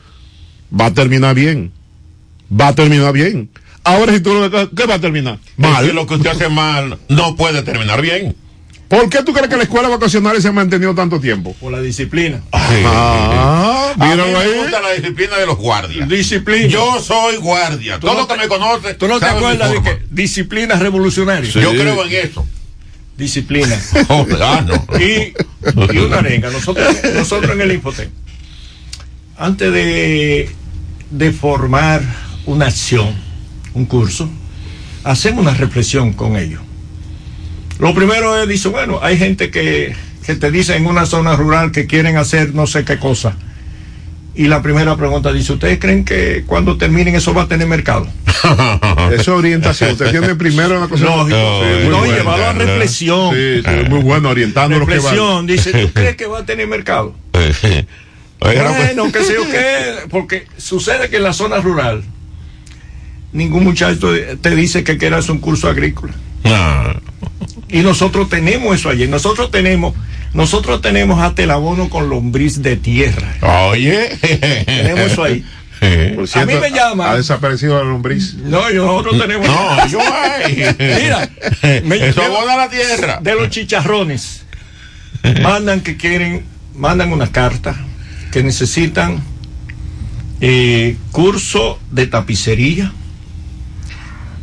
[0.77, 1.71] va a terminar bien.
[2.51, 3.49] Va a terminar bien.
[3.83, 5.39] Ahora si tú lo ¿qué va a terminar?
[5.57, 5.93] Mal.
[5.95, 8.35] Lo que usted hace mal no puede terminar bien.
[8.87, 11.53] ¿Por qué tú crees que la escuela vocacional se ha mantenido tanto tiempo?
[11.59, 12.41] Por la disciplina.
[12.51, 14.59] Ah, A mí míralo me ahí.
[14.63, 16.09] gusta la disciplina de los guardias.
[16.09, 16.67] Disciplina.
[16.67, 17.99] Yo soy guardia.
[17.99, 18.95] Todo no lo que me conoce.
[18.95, 21.49] ¿Tú no te acuerdas de que disciplina revolucionaria?
[21.51, 22.47] Yo creo en eso.
[23.19, 23.77] Disciplina.
[24.09, 24.25] Oh,
[25.93, 26.49] y una arenga.
[26.49, 28.09] Nosotros, nosotros en el Infotec,
[29.37, 30.49] antes de,
[31.11, 32.01] de formar
[32.45, 33.13] una acción,
[33.73, 34.29] un curso,
[35.03, 36.61] hacemos una reflexión con ellos.
[37.77, 41.71] Lo primero es, dice, bueno, hay gente que, que te dice en una zona rural
[41.71, 43.35] que quieren hacer no sé qué cosa.
[44.39, 48.07] Y la primera pregunta dice, ¿ustedes creen que cuando terminen eso va a tener mercado?
[49.11, 49.91] Eso es orientación.
[49.91, 51.03] Usted tiene primero una cosa.
[51.03, 51.35] Lógico.
[51.35, 52.15] No, Sí, no, bueno.
[52.15, 53.35] llevarlo a reflexión.
[53.35, 56.67] Sí, sí, muy bueno, orientando lo que reflexión, dice, ¿tú crees que va a tener
[56.67, 57.13] mercado?
[58.39, 62.03] Bueno, qué sé yo qué, porque sucede que en la zona rural
[63.33, 66.13] ningún muchacho te dice que quieras un curso agrícola.
[66.45, 67.09] no.
[67.67, 69.05] Y nosotros tenemos eso allí.
[69.07, 69.93] Nosotros tenemos,
[70.33, 73.35] nosotros tenemos hasta el abono con lombriz de tierra.
[73.69, 74.09] Oye.
[74.65, 75.43] Tenemos eso ahí.
[76.15, 77.11] Por A mí me llama.
[77.11, 78.33] Ha desaparecido la lombriz.
[78.35, 79.47] No, y nosotros tenemos.
[79.47, 80.55] No, yo hay.
[80.77, 81.29] Mira,
[81.83, 83.19] me- Eso abona la tierra.
[83.21, 84.45] de los chicharrones
[85.41, 86.43] mandan que quieren
[86.75, 87.75] mandan una carta
[88.31, 89.21] que necesitan
[90.41, 92.93] eh, curso de tapicería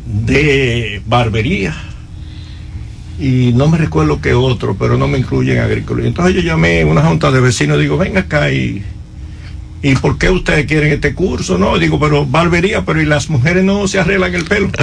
[0.07, 1.75] de barbería
[3.19, 6.87] y no me recuerdo qué otro pero no me incluyen agricultura entonces yo llamé a
[6.87, 8.83] una junta de vecinos digo ven acá y
[9.83, 11.59] ¿Y por qué ustedes quieren este curso?
[11.59, 14.69] No, digo, pero barbería, pero ¿y las mujeres no se arreglan el pelo?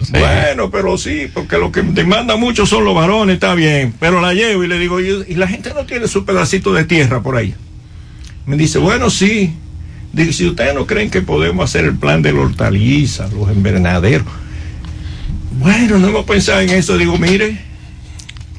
[0.00, 0.12] Sí.
[0.12, 3.92] Bueno, pero sí, porque lo que demanda mucho son los varones, está bien.
[3.98, 6.84] Pero la llevo y le digo, ¿y, y la gente no tiene su pedacito de
[6.84, 7.54] tierra por ahí?
[8.46, 9.54] Me dice, bueno, sí.
[10.12, 14.26] Dice, si ustedes no creen que podemos hacer el plan de la hortaliza, los invernaderos.
[15.58, 16.96] Bueno, no hemos pensado en eso.
[16.96, 17.58] Digo, mire,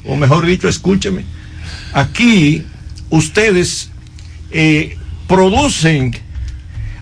[0.04, 1.24] o mejor dicho, escúcheme.
[1.92, 2.64] Aquí
[3.10, 3.90] ustedes
[4.50, 6.14] eh, producen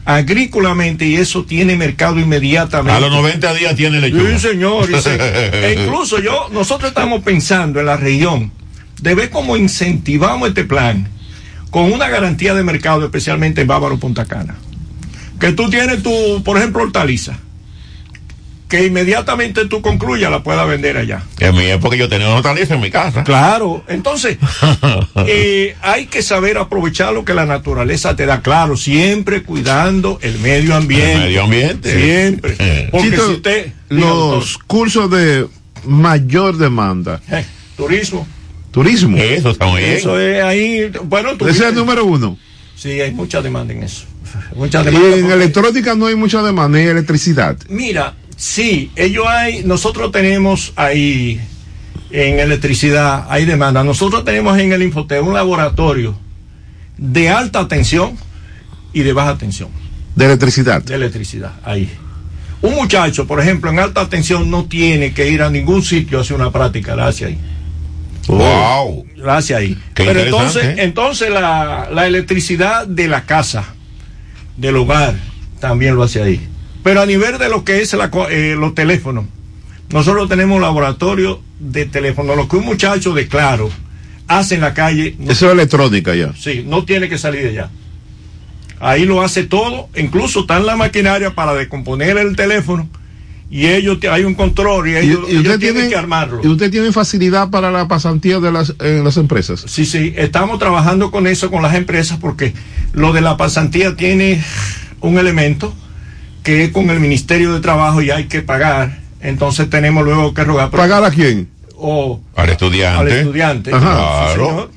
[0.05, 2.93] agrícolamente y eso tiene mercado inmediatamente.
[2.97, 4.39] A los 90 días tiene lechuga.
[4.39, 4.91] Sí, señor.
[4.91, 5.17] y se-
[5.71, 8.53] e incluso yo, nosotros estamos pensando en la región
[9.03, 11.09] de ver cómo incentivamos este plan
[11.71, 14.57] con una garantía de mercado, especialmente en Bávaro Punta Cana.
[15.39, 17.39] Que tú tienes tu, por ejemplo, hortaliza,
[18.69, 21.23] que inmediatamente tú concluyas la puedas vender allá.
[21.41, 23.25] En mi época yo tenía una hortaliza en mi casa.
[23.25, 24.37] Claro, entonces
[25.27, 30.39] eh, hay que saber aprovechar lo que la naturaleza te da, claro, siempre cuidando el
[30.39, 31.13] medio ambiente.
[31.15, 31.99] El medio ambiente.
[32.01, 32.57] Siempre.
[32.59, 32.89] Eh.
[32.91, 33.73] Porque Chito, si usted.
[33.89, 35.47] los cursos de
[35.85, 37.21] mayor demanda.
[37.31, 37.45] eh,
[37.77, 38.27] turismo.
[38.71, 39.17] Turismo.
[39.17, 39.93] Eso está muy bien.
[39.95, 40.93] Eso es ahí.
[41.05, 42.37] Bueno, tú Ese es el número uno.
[42.77, 44.05] Sí, hay mucha demanda en eso.
[44.55, 45.09] Mucha Y demanda.
[45.09, 47.57] en porque- electrónica no hay mucha demanda, ni electricidad.
[47.71, 51.39] Mira, sí, ellos hay, nosotros tenemos ahí
[52.11, 53.85] en electricidad, hay demanda.
[53.85, 56.19] Nosotros tenemos en el Infotec un laboratorio
[56.97, 58.17] de alta tensión
[58.93, 59.69] y de baja tensión
[60.17, 60.83] De electricidad.
[60.83, 61.91] de electricidad ahí.
[62.63, 66.23] Un muchacho, por ejemplo, en alta tensión no tiene que ir a ningún sitio a
[66.23, 67.39] hacer una práctica, la hace ahí.
[68.27, 69.07] Wow.
[69.17, 69.79] La hace ahí.
[69.95, 70.75] Qué Pero entonces, ¿eh?
[70.79, 73.65] entonces la, la electricidad de la casa,
[74.57, 75.15] del hogar,
[75.61, 76.41] también lo hace ahí.
[76.83, 79.25] Pero a nivel de lo que es la eh, los teléfonos,
[79.91, 82.37] nosotros tenemos laboratorio de teléfono.
[82.37, 83.71] Lo que un muchacho de claro
[84.27, 86.33] hace en la calle, no, Eso es electrónica ya.
[86.37, 87.71] sí, no tiene que salir de allá.
[88.81, 92.89] Ahí lo hace todo, incluso está en la maquinaria para descomponer el teléfono
[93.51, 96.41] y ellos hay un control y ellos, y ellos tienen tiene, que armarlo.
[96.45, 99.65] y usted tiene facilidad para la pasantía de las, en las empresas.
[99.67, 102.53] Sí, sí, estamos trabajando con eso, con las empresas, porque
[102.93, 104.43] lo de la pasantía tiene
[105.01, 105.75] un elemento
[106.43, 108.99] que es con el Ministerio de Trabajo y hay que pagar.
[109.21, 111.49] Entonces tenemos luego que rogar ¿Pagar a quién?
[111.77, 113.01] o Al estudiante.
[113.01, 113.71] al estudiante.
[113.75, 114.35] Ajá.
[114.35, 114.71] Claro.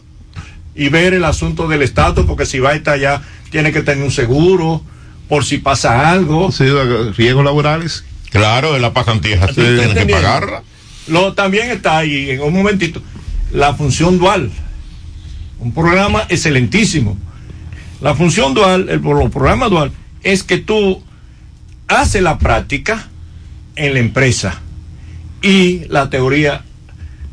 [0.76, 4.04] Y ver el asunto del estatus, porque si va a estar allá, tiene que tener
[4.04, 4.82] un seguro
[5.28, 6.52] por si pasa algo.
[6.52, 6.66] Sí,
[7.18, 8.04] riesgos laborales.
[8.32, 10.64] Claro, la pasantía Sí, tienen que pagarla.
[11.08, 13.02] Lo, también está ahí, en un momentito,
[13.52, 14.50] la función dual.
[15.60, 17.18] Un programa excelentísimo.
[18.00, 19.92] La función dual, el, pro- programa dual,
[20.24, 21.04] es que tú
[22.00, 23.08] haces la práctica
[23.76, 24.60] en la empresa
[25.42, 26.64] y la teoría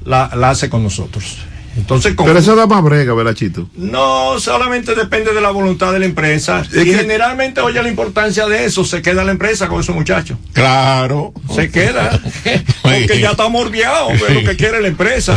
[0.04, 1.38] la, la hace con nosotros.
[1.76, 3.68] Entonces, Pero eso da más brega, ¿verdad, Chito?
[3.76, 6.60] no solamente depende de la voluntad de la empresa.
[6.62, 9.94] Es y que- generalmente, oye, la importancia de eso, se queda la empresa con esos
[9.94, 10.38] muchachos.
[10.54, 11.32] Claro.
[11.54, 12.18] Se queda.
[12.82, 15.36] Porque ya está mordiado de lo que quiere la empresa.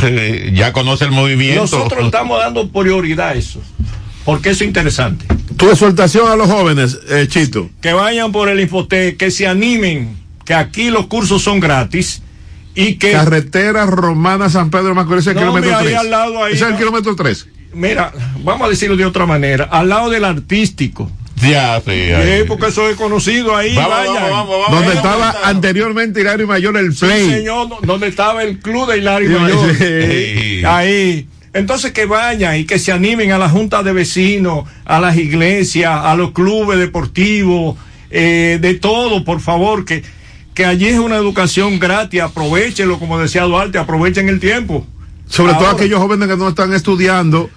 [0.53, 1.61] ya conoce el movimiento.
[1.61, 3.61] Nosotros estamos dando prioridad a eso.
[4.25, 5.25] Porque eso es interesante.
[5.61, 7.69] Tu exhortación a los jóvenes, eh, Chito.
[7.81, 12.21] Que vayan por el Infotec, que se animen, que aquí los cursos son gratis
[12.73, 15.97] y que, Carretera Romana San Pedro de Macorís, el No, kilómetro mira, ahí 3.
[15.99, 16.77] al lado, ahí, Ese es el ¿no?
[16.79, 17.47] kilómetro 3.
[17.73, 18.11] mira,
[18.43, 21.11] vamos a decirlo de otra manera, al lado del artístico.
[21.41, 21.91] Ya, sí.
[21.91, 23.73] Sí, porque eso es conocido ahí.
[23.75, 24.29] Vamos, vayan.
[24.29, 24.71] vamos, vamos.
[24.79, 27.29] Donde estaba anteriormente Hilario Mayor el Sí, Play.
[27.29, 29.75] señor, do- donde estaba el club de Hilario Sí, Mayor.
[29.75, 30.61] Sí.
[30.65, 31.27] Ahí.
[31.53, 35.91] Entonces que vayan y que se animen a la junta de vecinos, a las iglesias,
[35.93, 37.77] a los clubes deportivos,
[38.09, 40.03] eh, de todo, por favor, que,
[40.53, 44.85] que allí es una educación gratis, aprovechenlo, como decía Duarte, aprovechen el tiempo.
[45.27, 47.49] Sobre todo aquellos jóvenes que no están estudiando.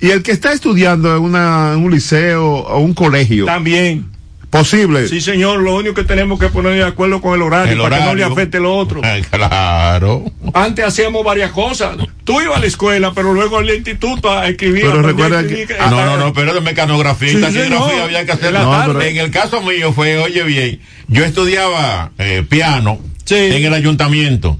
[0.00, 4.15] Y el que está estudiando en, una, en un liceo o un colegio, También.
[4.58, 5.08] Posible.
[5.08, 7.96] Sí, señor, lo único que tenemos que poner de acuerdo con el horario El para
[7.98, 8.32] que no le horario.
[8.34, 9.00] afecte lo otro.
[9.04, 10.24] Ay, Claro.
[10.54, 11.96] Antes hacíamos varias cosas.
[12.24, 14.82] Tú ibas a la escuela, pero luego al instituto a escribir.
[14.82, 18.38] Pero recuerda que- eh, No, no, no, pero de mecanografía y taquigrafía había que En
[18.38, 18.58] hacerlo.
[18.58, 18.94] la No, tarde.
[18.98, 23.34] pero- En el caso mío fue, oye bien, yo estudiaba eh, piano Sí.
[23.36, 24.58] en el ayuntamiento,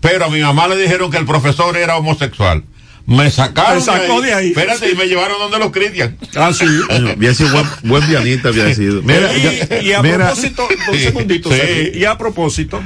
[0.00, 2.64] pero a mi mamá le dijeron que el profesor era homosexual.
[3.06, 4.48] Me sacaron Te sacó de ahí.
[4.48, 6.16] Espérate, y me llevaron donde los cristian.
[6.36, 6.64] Ah, sí.
[6.90, 9.02] Había sido buen, buen pianista, había sido.
[9.02, 11.56] Mira, y, y a mira, propósito, un segundito, Sí.
[11.56, 12.82] Sergio, y a propósito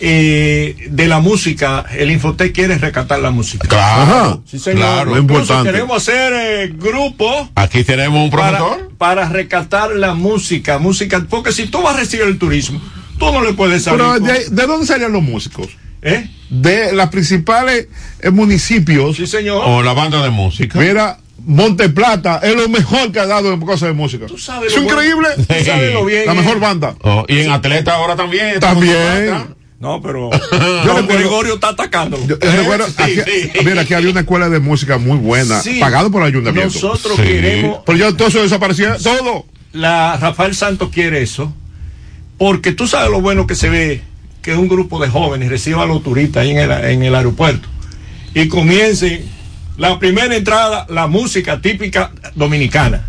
[0.00, 3.66] eh, de la música, el Infotec quiere rescatar la música.
[3.68, 4.42] Claro.
[4.46, 4.78] Sí, señor.
[4.80, 5.10] Claro.
[5.18, 5.70] Incluso importante.
[5.72, 8.90] queremos hacer eh, grupo Aquí tenemos un para, profesor.
[8.98, 12.80] para rescatar la música, música, porque si tú vas a recibir el turismo,
[13.18, 14.00] tú no le puedes salir.
[14.00, 15.68] pero ¿de dónde salían los músicos?
[16.02, 16.28] ¿Eh?
[16.50, 17.88] De los principales
[18.20, 19.16] eh, municipios.
[19.16, 19.62] Sí, señor.
[19.64, 20.78] O la banda de música.
[20.78, 24.26] Mira, Monte Plata es lo mejor que ha dado en cosas de música.
[24.26, 25.28] Tú sabes es lo bueno- increíble.
[25.46, 26.26] Tú sabes lo bien.
[26.26, 26.36] La eh.
[26.36, 26.94] mejor banda.
[27.02, 28.60] Oh, y en atleta ahora también.
[28.60, 29.56] También.
[29.78, 32.16] No, pero Yo Don recuerdo- Gregorio está atacando.
[32.26, 33.50] Yo, yo recuerdo, sí, aquí, sí.
[33.64, 35.78] mira, aquí había una escuela de música muy buena, Sí.
[35.80, 36.72] pagado por el ayuntamiento.
[36.72, 37.22] Nosotros Sí.
[37.22, 39.44] queremos Pero ya todo eso desaparecía, todo.
[39.72, 41.52] la Rafael Santos quiere eso,
[42.38, 44.02] porque tú sabes lo bueno que se ve
[44.46, 47.66] que un grupo de jóvenes reciba a los turistas ahí en el, en el aeropuerto
[48.32, 49.28] y comiencen
[49.76, 53.06] la primera entrada, la música típica dominicana.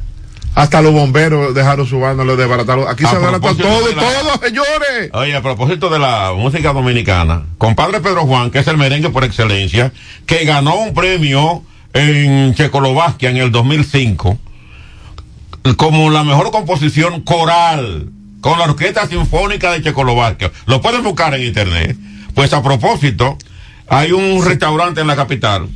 [0.56, 2.88] Hasta los bomberos dejaron su banda, lo desbarataron.
[2.88, 5.12] Aquí A se propósito todo, la- todo, señores.
[5.14, 9.24] Oye, a propósito de la música dominicana, compadre Pedro Juan, que es el merengue por
[9.24, 9.94] excelencia,
[10.26, 11.62] que ganó un premio
[11.94, 14.40] en Checoslovaquia en el 2005
[15.76, 18.10] como la mejor composición coral
[18.50, 20.52] con la Orquesta Sinfónica de Checoslovaquia.
[20.66, 21.98] Lo pueden buscar en internet.
[22.34, 23.38] Pues a propósito,
[23.90, 25.68] hay un restaurante en la capital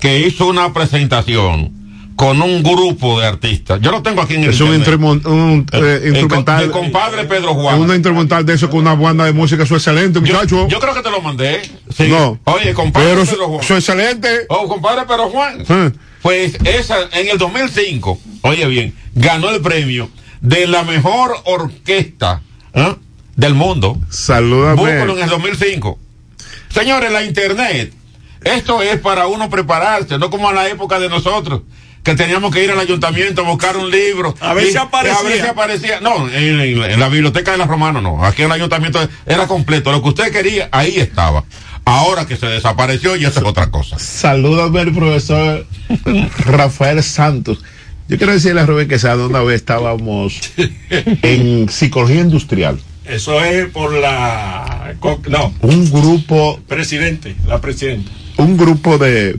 [0.00, 1.72] que hizo una presentación
[2.16, 3.80] con un grupo de artistas.
[3.80, 5.00] Yo lo tengo aquí en el Es un, internet.
[5.22, 6.66] instrumen- un, eh, El co- instrumental.
[6.66, 7.80] de compadre Pedro Juan.
[7.80, 10.68] un instrumental de eso con una banda de música, eso es excelente, muchacho.
[10.68, 11.62] yo creo que te lo mandé.
[11.96, 12.08] Sí.
[12.08, 12.38] No.
[12.44, 13.60] Oye, compadre Pero Pedro Juan.
[13.64, 14.28] eso es excelente.
[14.50, 15.64] Oh, compadre Pedro Juan.
[15.66, 15.98] Sí.
[16.20, 20.10] Pues esa, en el 2005, oye bien, ganó el premio
[20.40, 22.42] de la mejor orquesta
[22.74, 22.94] ¿eh?
[23.36, 23.98] del mundo.
[24.10, 24.76] Salúdame.
[24.76, 25.98] Búscalo en el 2005.
[26.70, 27.92] Señores, la internet,
[28.44, 31.62] esto es para uno prepararse, no como en la época de nosotros,
[32.02, 34.34] que teníamos que ir al ayuntamiento a buscar un libro.
[34.40, 35.18] A ver si aparecía.
[35.18, 36.00] A ver si aparecía.
[36.00, 38.24] No, en, en- en la biblioteca de la Romana no.
[38.24, 39.92] Aquí en el ayuntamiento era completo.
[39.92, 41.44] Lo que usted quería, ahí estaba.
[41.84, 43.98] Ahora que se desapareció, ya eso es otra cosa.
[43.98, 45.66] Salúdame el profesor
[46.46, 47.58] Rafael Santos.
[48.10, 50.40] Yo quiero decirle a Rubén que sabe una vez estábamos
[51.22, 52.80] en psicología industrial.
[53.04, 54.96] Eso es por la...
[55.28, 58.10] No, Un grupo, presidente, la presidenta.
[58.36, 59.38] un grupo de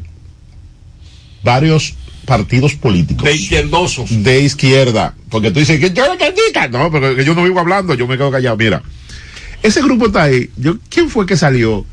[1.43, 1.95] varios
[2.25, 3.25] partidos políticos.
[3.25, 4.23] De izquierdosos.
[4.23, 5.15] de izquierda.
[5.29, 6.79] Porque tú dices que yo no.
[6.79, 8.55] No, pero que yo no vivo hablando, yo me quedo callado.
[8.55, 8.81] Mira,
[9.61, 10.49] ese grupo está ahí.
[10.55, 11.85] Yo, ¿Quién fue que salió?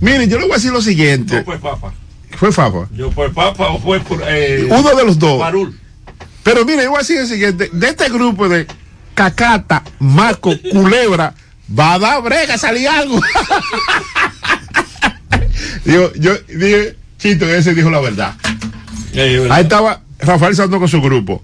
[0.00, 1.36] Miren, yo le voy a decir lo siguiente.
[1.36, 1.92] No fue Papa.
[2.30, 2.88] Fue Fafa.
[2.96, 5.38] Yo fue Papa o fue por, eh, Uno de los dos.
[5.38, 5.78] Parul.
[6.44, 7.68] Pero mire, yo voy a decir lo siguiente.
[7.72, 8.66] De este grupo de
[9.14, 11.34] Cacata, Marco, Culebra,
[11.76, 13.20] va a dar brega, salir algo.
[15.84, 18.34] Digo, yo dije, Chito, ese dijo la verdad.
[19.50, 21.42] Ahí estaba Rafael Santos con su grupo.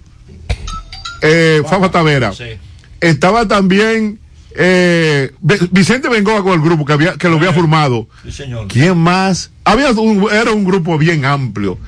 [1.22, 2.32] Eh, Fafa Tavera.
[2.32, 2.44] Sí.
[3.00, 4.18] Estaba también
[4.56, 5.32] eh,
[5.70, 8.08] Vicente Bengoa con el grupo que, había, que lo había formado.
[8.24, 8.66] Sí, señor.
[8.68, 9.50] ¿Quién más?
[9.64, 11.78] Había un- era un grupo bien amplio.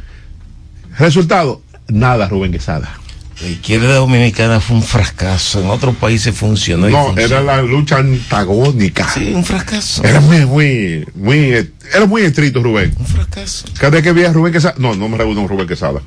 [0.98, 2.98] Resultado, nada, Rubén Quesada.
[3.40, 5.60] La izquierda dominicana fue un fracaso.
[5.60, 6.88] En otros países funcionó.
[6.88, 7.26] y No, funcionó.
[7.36, 9.08] era la lucha antagónica.
[9.12, 10.04] Sí, un fracaso.
[10.04, 12.94] Era muy, muy, muy, era muy estricto Rubén.
[12.98, 13.64] Un fracaso.
[13.78, 16.00] Cada vez que veía a Rubén Quesada, no, no me reúno con Rubén Quesada.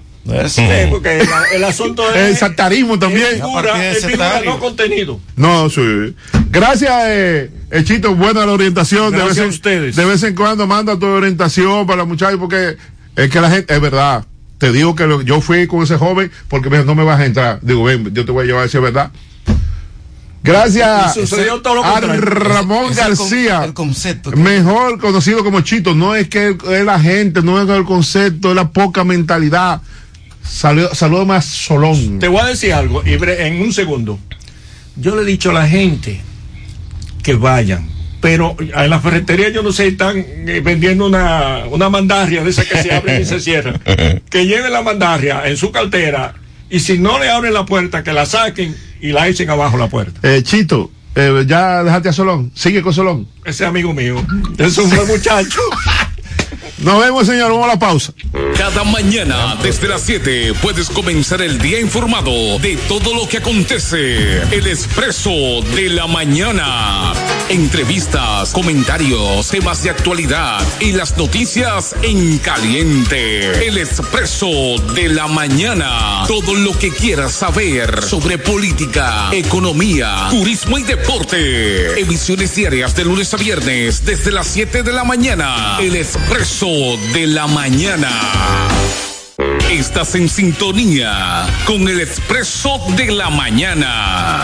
[0.48, 2.16] Sí, porque el, el asunto es.
[2.32, 3.28] El saltarismo también.
[3.28, 5.20] A figura, de no contenido.
[5.36, 6.16] No, sí.
[6.50, 9.12] Gracias, eh, Echito, buena la orientación.
[9.12, 9.96] de, Gracias vez en, a ustedes.
[9.96, 12.76] de vez en cuando manda tu orientación para los muchachos, porque
[13.16, 14.26] es que la gente, es verdad.
[14.58, 17.20] Te digo que lo- yo fui con ese joven porque me dijo, no me vas
[17.20, 17.60] a entrar.
[17.62, 19.12] Digo, ven, yo te voy a llevar a decir verdad.
[20.44, 21.14] Gracias a.
[22.22, 23.64] Ramón Es García.
[23.66, 25.96] el concepto que- Mejor conocido como Chito.
[25.96, 29.82] No es que es la gente, no es el concepto, es la poca mentalidad.
[30.48, 32.20] Saludos saludo más Solón.
[32.20, 34.20] Te voy a decir algo, en un segundo.
[34.96, 36.22] Yo le he dicho a la gente
[37.24, 37.90] que vayan,
[38.26, 42.66] pero en la ferretería yo no sé, están eh, vendiendo una, una mandarria de esas
[42.66, 43.80] que se abren y se cierran.
[44.32, 46.34] Que lleven la mandarria en su cartera
[46.68, 49.90] y si no le abren la puerta, que la saquen y la echen abajo la
[49.90, 50.20] puerta.
[50.24, 52.52] Eh, Chito, eh, ya dejaste a Solón.
[52.56, 53.28] Sigue con Solón.
[53.46, 54.16] Ese amigo mío,
[54.58, 55.60] es un buen muchacho.
[56.78, 57.52] Nos vemos, señor.
[57.52, 58.14] Vamos a la pausa.
[58.58, 64.42] Cada mañana desde las 7 puedes comenzar el día informado de todo lo que acontece.
[64.52, 65.32] El expreso
[65.74, 67.14] de la mañana.
[67.48, 73.68] Entrevistas, comentarios, temas de actualidad y las noticias en caliente.
[73.68, 74.48] El expreso
[74.94, 76.24] de la mañana.
[76.28, 82.02] Todo lo que quieras saber sobre política, economía, turismo y deporte.
[82.02, 85.78] Emisiones diarias de lunes a viernes desde las 7 de la mañana.
[85.80, 88.10] El expreso de la mañana.
[89.72, 94.44] Estás en sintonía con el expreso de la mañana.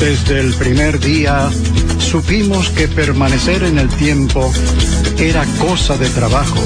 [0.00, 1.50] Desde el primer día
[1.98, 4.50] supimos que permanecer en el tiempo
[5.18, 6.58] era cosa de trabajo,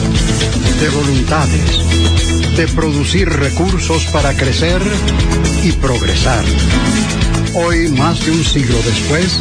[0.81, 4.81] de voluntades, de producir recursos para crecer
[5.65, 6.45] y progresar.
[7.57, 9.41] Hoy, más de un siglo después,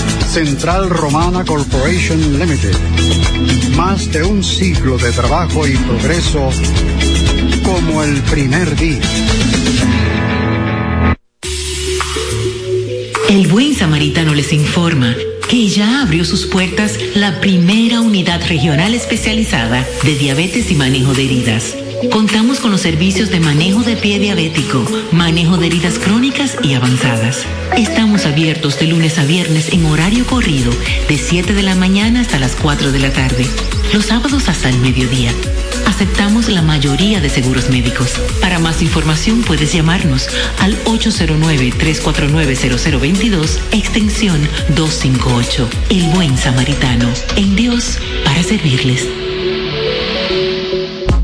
[0.31, 2.73] Central Romana Corporation Limited.
[3.75, 6.49] Más de un siglo de trabajo y progreso
[7.65, 9.01] como el primer día.
[13.29, 15.13] El buen samaritano les informa
[15.49, 21.25] que ya abrió sus puertas la primera unidad regional especializada de diabetes y manejo de
[21.25, 21.75] heridas.
[22.09, 27.45] Contamos con los servicios de manejo de pie diabético, manejo de heridas crónicas y avanzadas.
[27.77, 30.71] Estamos abiertos de lunes a viernes en horario corrido,
[31.07, 33.45] de 7 de la mañana hasta las 4 de la tarde.
[33.93, 35.31] Los sábados hasta el mediodía.
[35.85, 38.19] Aceptamos la mayoría de seguros médicos.
[38.41, 40.27] Para más información puedes llamarnos
[40.59, 44.41] al 809-349-0022, extensión
[44.75, 45.69] 258.
[45.89, 47.07] El buen samaritano.
[47.35, 49.07] En Dios, para servirles.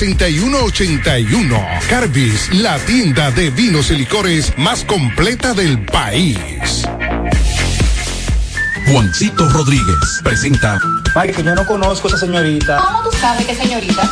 [0.00, 1.62] 6181.
[1.90, 6.38] Carbis, la tienda de vinos y licores más completa del país.
[8.90, 10.80] Juancito Rodríguez presenta
[11.14, 12.78] Ay, que yo no conozco a esa señorita.
[12.78, 14.10] ¿Cómo tú sabes qué señorita?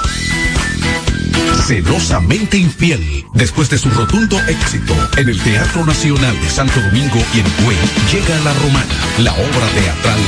[1.66, 3.24] Celosamente Infiel.
[3.34, 7.76] Después de su rotundo éxito en el Teatro Nacional de Santo Domingo y en Higüey,
[8.12, 10.18] llega La Romana, la obra teatral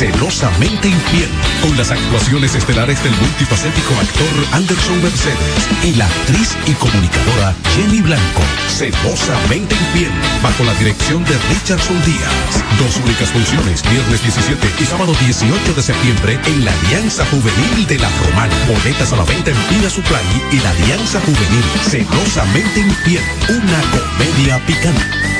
[0.00, 1.28] Celosamente Infiel,
[1.60, 8.00] con las actuaciones estelares del multifacético actor Anderson Mercedes y la actriz y comunicadora Jenny
[8.00, 8.42] Blanco.
[8.68, 10.12] Celosamente Infiel,
[10.42, 12.64] bajo la dirección de Richardson Díaz.
[12.78, 17.98] Dos únicas funciones, viernes 17 y sábado 18 de septiembre en la Alianza Juvenil de
[17.98, 18.54] La Romana.
[18.66, 24.58] Boletas a la venta en Pina Supply y la Alianza Juvenil Celosamente Infiel, una comedia
[24.66, 25.39] picante.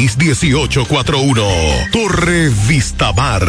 [0.07, 1.91] 809-696-1841.
[1.91, 3.43] Torre Vistamar.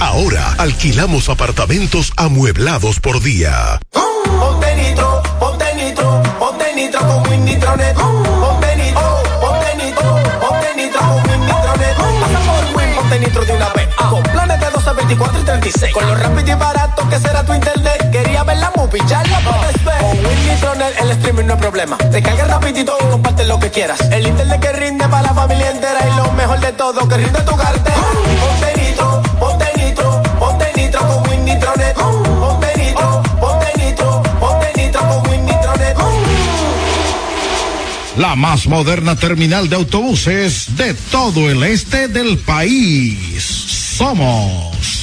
[0.00, 3.78] Ahora alquilamos apartamentos amueblados por día.
[3.92, 7.94] Ponte nitro, ponte nitro, ponte nitro con Win Nitronet.
[7.94, 11.96] Ponte nitro, ponte nitro, ponte nitro con Win Nitronet.
[11.96, 13.88] Pasa por Win, ponte nitro de una vez.
[13.96, 15.92] Con planes de 12, 24 y 36.
[15.92, 18.10] Con lo rápido y barato que será tu internet.
[18.10, 19.22] Quería ver la movie, ya
[21.00, 21.98] El streaming no es problema.
[21.98, 24.00] Te carga rapidito y comparte lo que quieras.
[24.10, 27.40] El internet que rinde para la familia entera y lo mejor de todo, que rinde
[27.42, 27.96] tu cartera.
[28.40, 31.94] Ponte nitro, ponte nitro, ponte nitro con Win Nitronet.
[31.94, 35.46] Ponte nitro, ponte nitro, ponte nitro con Win.
[38.16, 43.44] La más moderna terminal de autobuses de todo el este del país.
[43.96, 44.77] Somos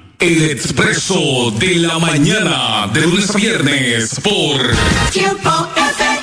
[0.21, 4.61] El expreso de la mañana, de lunes a viernes, por
[5.11, 6.20] Tiempo FM.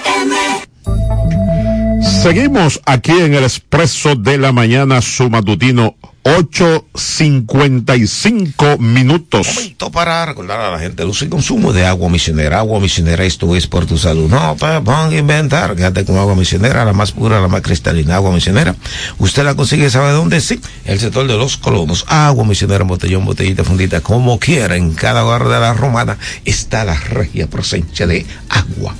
[2.22, 5.94] Seguimos aquí en el expreso de la mañana, su matutino,
[6.24, 9.46] 8.55 minutos.
[9.54, 12.58] Momento para recordar a la gente el uso y consumo de agua misionera.
[12.58, 14.28] Agua misionera, esto es por tu salud.
[14.28, 15.76] No te van a inventar.
[15.76, 18.16] Quédate con agua misionera, la más pura, la más cristalina.
[18.16, 18.74] Agua misionera.
[19.18, 20.40] Usted la consigue, ¿sabe dónde?
[20.40, 22.04] Sí, el sector de los colonos.
[22.08, 24.74] Agua misionera botellón, botellita, fundita, como quiera.
[24.76, 28.96] En cada hogar de la romana está la regia presencia de agua.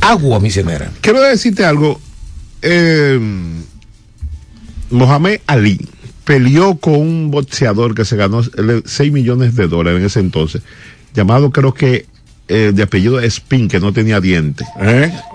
[0.00, 0.90] Agua misionera.
[1.00, 2.00] Quiero decirte algo.
[2.62, 3.18] Eh,
[4.90, 5.86] Mohamed Ali
[6.24, 10.62] peleó con un boxeador que se ganó 6 millones de dólares en ese entonces,
[11.14, 12.06] llamado creo que
[12.48, 14.66] eh, de apellido Spin, que no tenía dientes.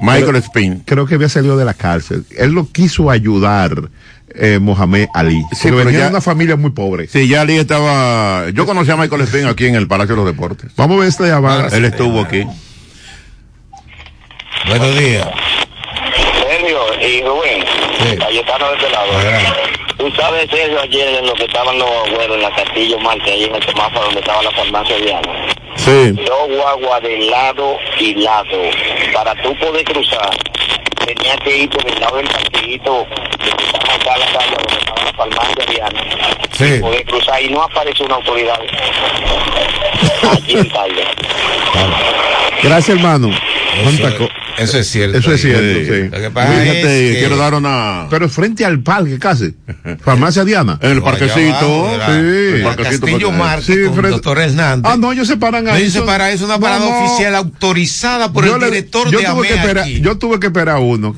[0.01, 0.83] Michael Spin.
[0.85, 2.25] Creo que había salido de la cárcel.
[2.37, 3.89] Él lo quiso ayudar.
[4.39, 5.41] Eh, Mohamed Ali.
[5.53, 7.07] Sí, pero pero venía ya- de una familia muy pobre.
[7.07, 8.49] Sí, ya Ali estaba.
[8.51, 10.69] Yo conocí a Michael Spin aquí en el Palacio de los Deportes.
[10.75, 11.69] Vamos a ver esta llamada.
[11.75, 12.43] Él estuvo aquí.
[14.67, 15.27] Buenos días.
[17.07, 17.63] Y Rubén,
[18.19, 19.86] Cayetano de este lado.
[19.97, 23.43] Tú sabes, Sergio, ayer en lo que estaban los abuelos en la Castillo Marte, ahí
[23.45, 25.47] en el semáforo donde estaba la farmacia Diana.
[25.75, 26.11] Sí.
[26.11, 28.57] Dos guaguas de lado y lado.
[29.13, 30.29] Para tú poder cruzar,
[31.05, 33.07] tenías que ir por el lado del partidito
[33.39, 36.01] que está acá en la calle donde estaba la farmacia Diana.
[36.51, 36.79] Sí.
[36.79, 38.59] Poder cruzar y no aparece una autoridad
[40.31, 41.03] allí en Talle.
[42.63, 43.29] Gracias, hermano.
[43.83, 45.17] ¿Cuánta co- Eso es cierto.
[45.19, 45.61] Eso es cierto,
[45.93, 46.09] sí.
[46.09, 46.79] Lo que pasa Fíjate,
[47.09, 48.07] es que- quiero dar una.
[48.09, 49.53] Pero frente al parque, casi.
[49.95, 50.77] Farmacia Diana.
[50.81, 51.89] En el parquecito.
[52.05, 52.11] Sí.
[52.11, 54.91] de la- Castillo Marte con doctor Hernández.
[54.91, 55.83] Ah, no, ellos se paran No, ahí.
[55.83, 57.05] ellos se paran, es una No, parada no.
[57.05, 59.87] oficial autorizada por Yo el le- director yo de tuve que esperar.
[59.87, 61.15] Yo tuve que esperar uno.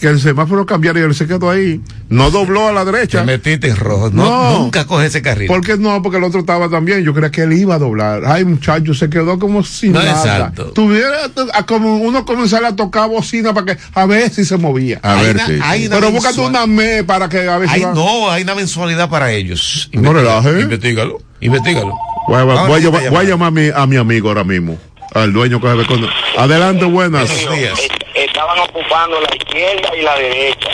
[0.00, 1.80] Que el semáforo cambiara y él se quedó ahí.
[2.08, 3.20] No dobló a la derecha.
[3.20, 4.08] Te metiste en rojo.
[4.10, 5.46] No, nunca coge ese carril.
[5.46, 6.00] ¿Por qué no?
[6.02, 7.02] Porque el otro estaba también.
[7.04, 8.22] Yo creía que él iba a doblar.
[8.24, 10.12] Ay, muchacho, se quedó como sin No, nada.
[10.12, 10.72] exacto.
[10.72, 15.00] Tuviera a como uno comenzar a tocar bocina para que a ver si se movía.
[15.02, 17.74] A Hay ver si- hay una Pero búscate una me para que a ver si
[17.74, 17.92] Hay, va.
[17.92, 19.90] no, hay una mensualidad para ellos.
[19.92, 20.62] No relaje.
[20.62, 21.18] Investígalo.
[21.40, 21.92] Investígalo.
[22.28, 24.78] Voy a, voy a voy llamar a mi, a mi amigo ahora mismo.
[25.14, 26.08] Al dueño que se ve con.
[26.38, 27.30] Adelante, buenas.
[27.30, 30.68] Est- Estaban ocupando la izquierda y la derecha.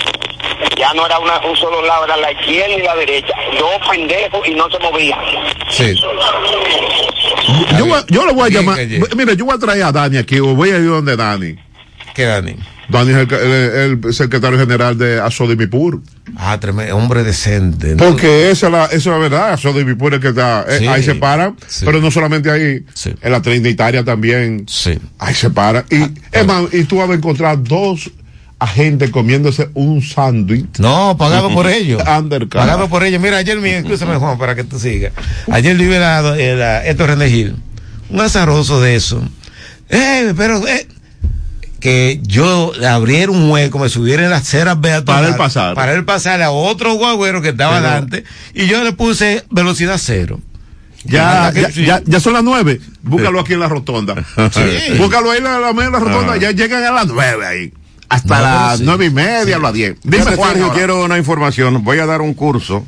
[0.78, 3.34] Ya no era una, un solo lado, era la izquierda y la derecha.
[3.58, 5.18] Dos pendejos y no se movían.
[5.70, 5.94] Sí.
[7.78, 8.78] Yo, yo lo voy a llamar.
[9.16, 11.56] Mira, yo voy a traer a Dani aquí, o voy a ir donde Dani.
[12.14, 12.56] ¿Qué, Dani?
[12.88, 16.00] Dani es el, el- el secretario general de Asodimipur.
[16.36, 17.94] Ah, tremendo, hombre decente.
[17.94, 17.96] ¿no?
[17.96, 20.86] Porque esa es la, esa es la verdad, Asodimipur es que está, eh, Sí.
[20.86, 21.84] ahí se paran, Sí.
[21.84, 22.84] pero no solamente ahí,
[23.22, 24.98] en la Trinitaria también, Sí.
[25.18, 25.84] ahí se paran.
[25.90, 28.10] Y, Ah, es más, y tú vas a encontrar dos
[28.58, 30.78] agentes comiéndose un sándwich.
[30.78, 32.02] No, pagado por ellos.
[32.50, 33.20] Pagado por ellos.
[33.20, 35.12] Mira, ayer, mi, escúchame Juan, para que tú sigas.
[35.50, 37.56] Ayer vive la, la, Héctor René Gil,
[38.10, 39.22] un azaroso de eso.
[39.88, 40.86] Eh, pero, eh,
[41.80, 44.76] que yo abriera un hueco, me subiera en las ceras.
[45.04, 45.74] Para él pasar.
[45.74, 48.24] Para él pasar a otro guagüero que estaba Pero- adelante.
[48.54, 50.40] Y yo le puse velocidad cero.
[51.04, 51.84] Ya, ya, sí.
[51.84, 52.80] ya, ya son las nueve.
[53.02, 54.14] Búscalo aquí en la rotonda.
[54.52, 54.96] Sí.
[54.98, 56.32] Búscalo ahí en la, en la rotonda.
[56.32, 56.36] Ah.
[56.36, 57.72] Ya llegan a las nueve ahí.
[58.08, 58.84] Hasta No, las sí.
[58.84, 59.96] nueve y media, a las diez.
[60.02, 61.84] Dime, Fíjate, Juan, Sergio, quiero una información.
[61.84, 62.84] Voy a dar un curso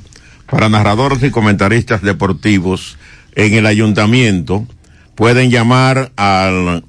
[0.51, 2.97] para narradores y comentaristas deportivos
[3.37, 4.67] en el ayuntamiento.
[5.15, 6.85] Pueden llamar al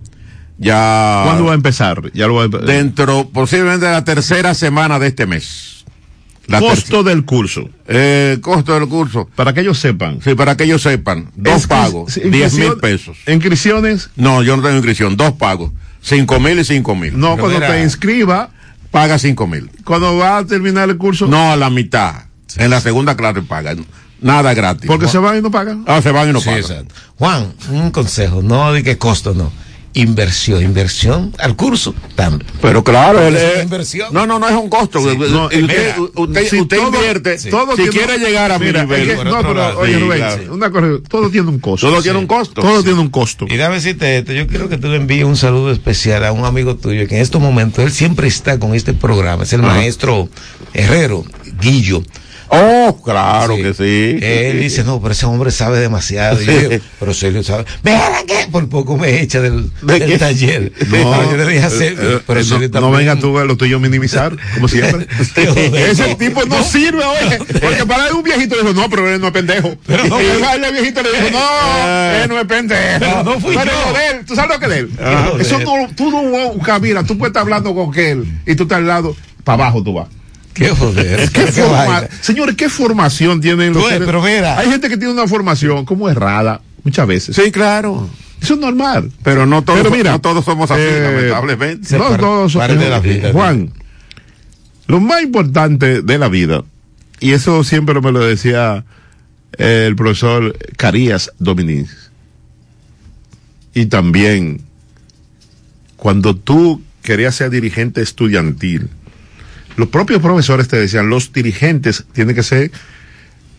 [0.57, 2.13] Ya ¿Cuándo va a empezar?
[2.13, 5.75] Ya lo va a dentro posiblemente de la tercera semana de este mes.
[6.47, 7.69] La Costo del curso.
[7.89, 9.29] Eh, costo del curso.
[9.35, 10.21] Para que ellos sepan.
[10.23, 11.31] Sí, para que ellos sepan.
[11.35, 12.21] Dos pagos.
[12.23, 13.17] Diez mil pesos.
[13.27, 14.11] Inscripciones.
[14.17, 15.17] No, yo no tengo inscripción.
[15.17, 15.73] Dos pagos.
[16.05, 17.19] Cinco mil y cinco mil.
[17.19, 18.51] No, cuando te inscriba,
[18.91, 19.71] Paga cinco mil.
[19.85, 21.27] cuando va a terminar el curso.
[21.27, 22.25] No a la mitad.
[22.57, 23.75] En la segunda clase paga.
[24.21, 24.87] Nada gratis.
[24.87, 25.85] Porque se van y no pagan.
[25.87, 26.61] Ah, se van y no Sí, pagan.
[26.61, 26.95] exacto.
[27.19, 29.51] Juan, un consejo, no de qué costo, no.
[29.97, 32.43] Inversión, inversión al curso también.
[32.61, 34.13] Pero claro, él es inversión.
[34.13, 34.99] No, no, no es un costo.
[34.99, 35.17] Sí.
[35.17, 37.39] No, el- usted, mira, usted, si usted todo- invierte.
[37.39, 37.49] sí.
[37.49, 38.93] todo si tiene- quiere llegar a mi nivel.
[39.03, 39.79] es que- por no, pero, lado.
[39.79, 40.55] oye, Sí, Rubén, claro.
[40.55, 41.89] una cosa, todo tiene un costo.
[41.89, 42.61] Todo tiene un costo.
[42.61, 43.47] Todo tiene un costo.
[43.49, 46.45] Y déjame decirte esto, yo quiero que tú le envíes un saludo especial a un
[46.45, 49.75] amigo tuyo que en estos momentos él siempre está con este programa, es el Ajá.
[49.75, 50.29] maestro
[50.73, 51.25] Herrero,
[51.61, 52.03] Guillo.
[52.63, 53.63] Oh, claro Sí.
[53.63, 54.19] que sí.
[54.25, 56.41] Él dice, no, pero ese hombre sabe demasiado.
[56.43, 56.53] Y yo
[57.01, 57.65] pero Sergio sabe.
[57.83, 60.19] Mira que por poco me echa del, ¿De del qué?
[60.19, 60.73] taller.
[60.91, 63.57] Pero yo le dije a Sergio, Eh, pero eh, no, no venga tú a lo
[63.57, 65.07] tuyo minimizar, como siempre.
[65.91, 67.39] Ese tipo no sirve, oye.
[67.61, 69.75] Porque para él un viejito le dijo, no, pero él no es pendejo.
[69.87, 72.99] Pero no, y el viejito le dijo, no, él no es pendejo.
[73.01, 73.91] Pero no fui Pero yo.
[73.93, 74.91] lo de él, ¿Tú sabes lo que es de él?
[75.01, 78.65] Ah, Eso tú, tú no buscas, mira, tú puedes estar hablando con él y tú
[78.65, 80.09] estás al lado, para abajo tú vas.
[80.55, 81.31] Qué joder.
[81.33, 84.59] ¿Qué qué señores, ¿qué formación tienen los Pues, pero mira.
[84.59, 87.37] Hay gente que tiene una formación como errada, muchas veces.
[87.37, 88.09] Sí, claro.
[88.41, 89.11] Eso es normal.
[89.23, 91.99] Pero no todos, Pero mira, no todos somos así, eh, lamentablemente.
[91.99, 93.33] No todos de la vida.
[93.33, 93.73] Juan,
[94.87, 96.63] lo más importante de la vida,
[97.21, 98.85] y eso siempre me lo decía
[99.57, 102.11] eh, el profesor Carías Domínguez,
[103.73, 104.61] y también
[105.97, 108.91] cuando tú querías ser dirigente estudiantil,
[109.77, 112.71] los propios profesores te decían, los dirigentes tienen que ser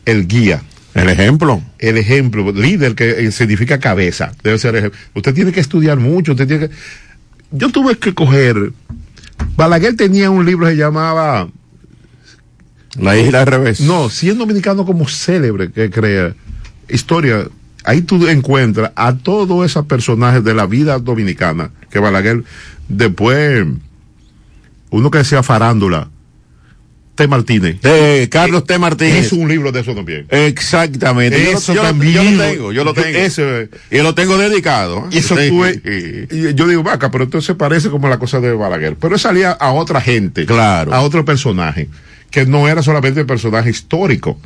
[0.06, 0.62] el guía.
[0.94, 1.62] El ejemplo.
[1.78, 4.98] El ejemplo, líder que eh, significa cabeza, debe ser ejemplo.
[5.14, 6.76] Usted tiene que estudiar mucho, usted tiene que...
[7.52, 8.72] Yo tuve que coger...
[9.58, 11.50] Balaguer tenía un libro que se llamaba...
[12.98, 13.82] La isla al revés.
[13.82, 16.34] No, 100 dominicano como célebre que crea
[16.88, 17.46] historia.
[17.84, 22.44] Ahí tú encuentras a todos esos personajes de la vida dominicana que Balaguer
[22.88, 23.66] después
[24.92, 26.10] uno que decía farándula
[27.16, 27.28] T.
[27.28, 27.80] Martínez.
[27.82, 28.78] De Carlos T.
[28.78, 29.28] Martínez.
[29.28, 30.26] Es un libro de eso también.
[30.30, 31.42] Exactamente.
[31.44, 32.14] Yo Eso yo, también.
[32.14, 33.18] yo lo tengo, yo lo Yo- tengo.
[33.18, 35.08] ese- y lo tengo dedicado.
[35.12, 35.82] Y eso fue,
[36.30, 38.98] y yo digo, vaca, pero entonces parece como la cosa de Balaguer.
[38.98, 40.94] Pero salía a otra gente, Claro.
[40.94, 41.88] a otro personaje,
[42.32, 44.38] que no era solamente el personaje histórico.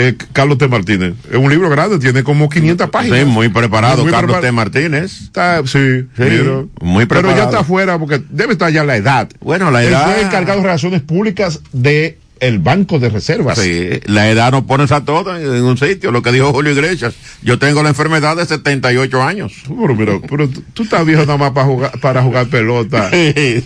[0.00, 0.68] Eh, Carlos T.
[0.68, 1.14] Martínez.
[1.28, 3.18] Es un libro grande, tiene como 500 páginas.
[3.18, 4.52] Sí, muy preparado, Muy Carlos prepar- T.
[4.52, 5.22] Martínez.
[5.22, 7.48] Está, sí, pero, muy pero ya preparado.
[7.50, 9.28] está afuera porque debe estar ya la edad.
[9.40, 13.58] Bueno, la Él edad- fue encargado de relaciones públicas de el Banco de Reservas.
[13.58, 17.14] Sí, la edad no pones a todo en un sitio, lo que dijo Julio Iglesias.
[17.42, 19.52] Yo tengo la enfermedad de 78 años.
[19.68, 23.62] Pero, pero, pero tú- estás viejo nada más para jugar, para jugar pelota y,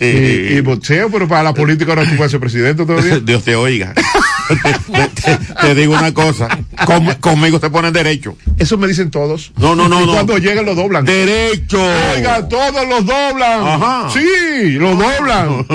[0.57, 3.19] y boxeo, pero para la política ahora tú puedes ser presidente todavía.
[3.23, 3.93] Dios te oiga.
[4.47, 6.47] te, te- te digo una cosa,
[6.85, 8.35] con- conmigo se ponen derecho.
[8.57, 9.51] Eso me dicen todos.
[9.57, 10.13] No, no, no, Y no.
[10.13, 11.05] cuando llegan lo doblan.
[11.05, 11.79] Derecho.
[12.15, 13.67] Oiga, todos los doblan.
[13.67, 14.09] Ajá.
[14.11, 15.65] Sí, lo doblan.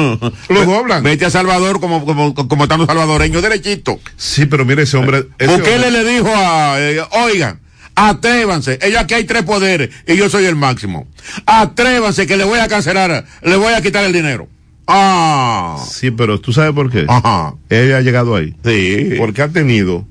[0.48, 1.02] Lo doblan.
[1.02, 4.00] Vete a Salvador como, como, como estamos salvadoreños, derechito.
[4.16, 5.26] Sí, pero mire ese hombre.
[5.38, 7.60] ese Bukele hombre- le dijo a, eh, oigan,
[7.94, 11.06] atrévanse, ella aquí hay tres poderes y yo soy el máximo.
[11.46, 14.48] Atrévanse que le voy a cancelar, le voy a quitar el dinero.
[14.86, 15.76] Ah.
[15.86, 17.04] Sí, pero ¿tú sabes por qué?
[17.08, 17.54] Ajá.
[17.68, 18.54] Ella ha llegado ahí.
[18.64, 19.10] Sí.
[19.18, 20.06] Porque ha tenido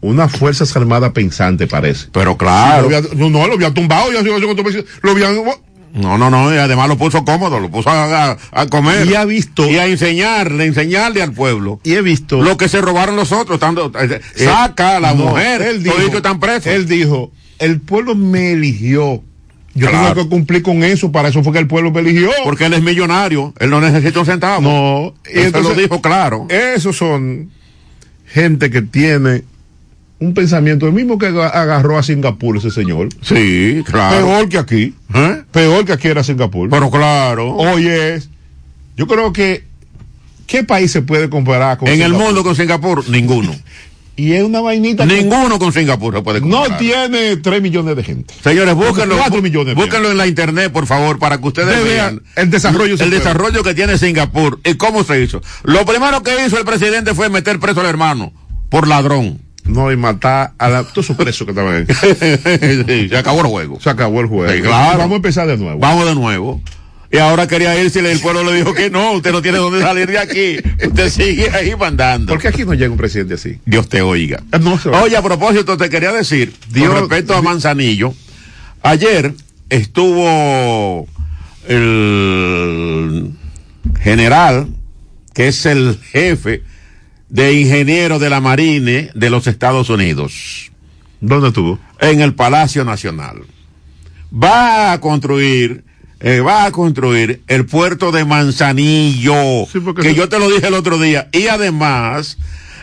[0.00, 2.06] unas fuerzas armadas pensantes, parece.
[2.12, 2.84] Pero claro.
[2.84, 4.12] Sí, lo había- no, no, lo había tumbado.
[4.12, 5.34] Ya, lo habían,
[5.94, 8.36] No, no, no, y además lo puso cómodo, lo puso a,
[8.70, 9.06] comer.
[9.06, 9.68] Y ha visto.
[9.70, 11.80] Y a enseñarle, enseñarle al pueblo.
[11.84, 12.40] Y he visto.
[12.42, 15.98] Lo que se robaron los otros, tanto, eh, saca a la No, mujer, él dijo,
[16.16, 16.66] están presos.
[16.68, 19.22] Él dijo, el pueblo me eligió.
[19.74, 20.08] Yo Claro.
[20.14, 22.30] tengo que cumplir con eso, para eso fue que el pueblo me eligió.
[22.44, 24.60] Porque él es millonario, él no necesita un centavo.
[24.62, 26.46] No, y Él entonces- lo dijo claro.
[26.48, 27.50] Esos son
[28.26, 29.44] gente que tiene
[30.18, 33.08] un pensamiento, el mismo que aga- agarró a Singapur ese señor.
[33.22, 34.16] Sí, claro.
[34.26, 34.94] Peor que aquí.
[35.14, 35.41] ¿Eh?
[35.52, 36.68] Peor que aquí era Singapur.
[36.70, 37.54] Pero claro.
[37.56, 38.20] Oye,
[38.96, 39.64] yo creo que
[40.46, 43.54] ¿qué país se puede comparar con en el mundo con Singapur, ninguno.
[44.14, 46.70] Y es una vainita que Ninguno con Singapur se puede comparar.
[46.72, 48.34] no tiene 3 millones de gente.
[48.44, 49.74] Señores, búsquenlo, 4 bú- millones.
[49.74, 53.62] búsquenlo en la internet, por favor, para que ustedes De vean el desarrollo el desarrollo
[53.62, 55.40] que tiene Singapur y cómo se hizo.
[55.64, 58.34] Lo primero que hizo el presidente fue meter preso al hermano
[58.68, 59.40] por ladrón.
[59.64, 63.08] No, y matar a la, todos sus presos que estaban ahí.
[63.08, 63.80] Se acabó el juego.
[63.80, 64.52] Se acabó el juego.
[64.52, 64.98] Sí, claro.
[64.98, 65.78] Vamos a empezar de nuevo.
[65.78, 66.60] Vamos de nuevo.
[67.12, 69.80] Y ahora quería irse y el pueblo le dijo que no, usted no tiene dónde
[69.82, 70.56] salir de aquí.
[70.84, 72.32] Usted sigue ahí mandando.
[72.32, 73.58] ¿Por qué aquí no llega un presidente así?
[73.66, 74.42] Dios te oiga.
[74.50, 74.80] Eh, No.
[75.02, 78.14] Oye, a propósito, te quería decir, Dios- con respecto a Manzanillo,
[78.82, 79.34] ayer
[79.68, 81.06] estuvo
[81.68, 83.30] el
[84.00, 84.68] general,
[85.34, 86.62] que es el jefe
[87.32, 90.70] de ingenieros de la Marine de los Estados Unidos,
[91.22, 91.78] ¿Dónde estuvo?
[91.98, 93.38] en el Palacio Nacional.
[94.30, 95.82] Va a construir,
[96.20, 100.74] eh, va a construir el puerto de Manzanillo, Sí, que yo te lo dije el
[100.74, 102.36] otro día, y además,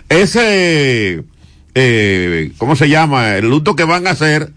[0.10, 1.24] ese,
[1.76, 3.36] eh, ¿cómo se llama?
[3.36, 4.52] El luto que van a hacer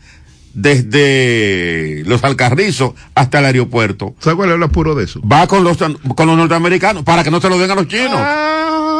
[0.55, 4.15] desde los Alcarrizos hasta el aeropuerto.
[4.21, 5.21] ¿Sabes cuál es el apuro de eso?
[5.27, 8.15] Va con los, con los norteamericanos para que no se lo den a los chinos.
[8.17, 8.52] Ah,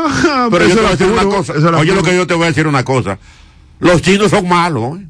[0.51, 1.53] Pero yo eso te voy a decir una cosa.
[1.79, 3.19] Oye, lo que yo te voy a decir una cosa.
[3.81, 4.99] Los chinos son malos.
[5.01, 5.07] ¿eh?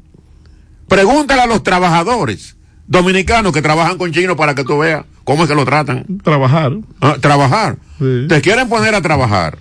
[0.87, 2.55] Pregúntale a los trabajadores
[2.87, 6.05] dominicanos que trabajan con chinos para que tú veas cómo es que lo tratan.
[6.23, 6.73] Trabajar.
[7.01, 7.77] Ah, trabajar.
[7.99, 8.25] Sí.
[8.27, 9.57] Te quieren poner a trabajar.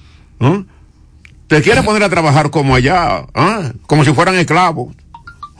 [1.47, 3.73] Te quieren poner a trabajar como allá, ¿ah?
[3.87, 4.95] como si fueran esclavos.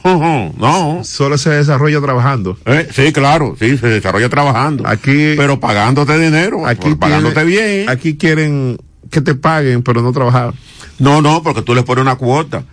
[0.59, 1.03] No.
[1.05, 2.59] Solo se desarrolla trabajando.
[2.65, 4.85] Eh, sí, claro, sí, se desarrolla trabajando.
[4.87, 7.89] Aquí, Pero pagándote dinero, aquí pagándote tiene- bien.
[7.89, 8.79] Aquí quieren
[9.13, 10.53] que te paguen, pero no trabajar.
[10.99, 12.65] No, no, porque tú les pones una cuota.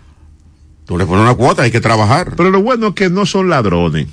[0.86, 2.34] Tú les pones una cuota, hay que trabajar.
[2.36, 4.08] Pero lo bueno es que no son ladrones.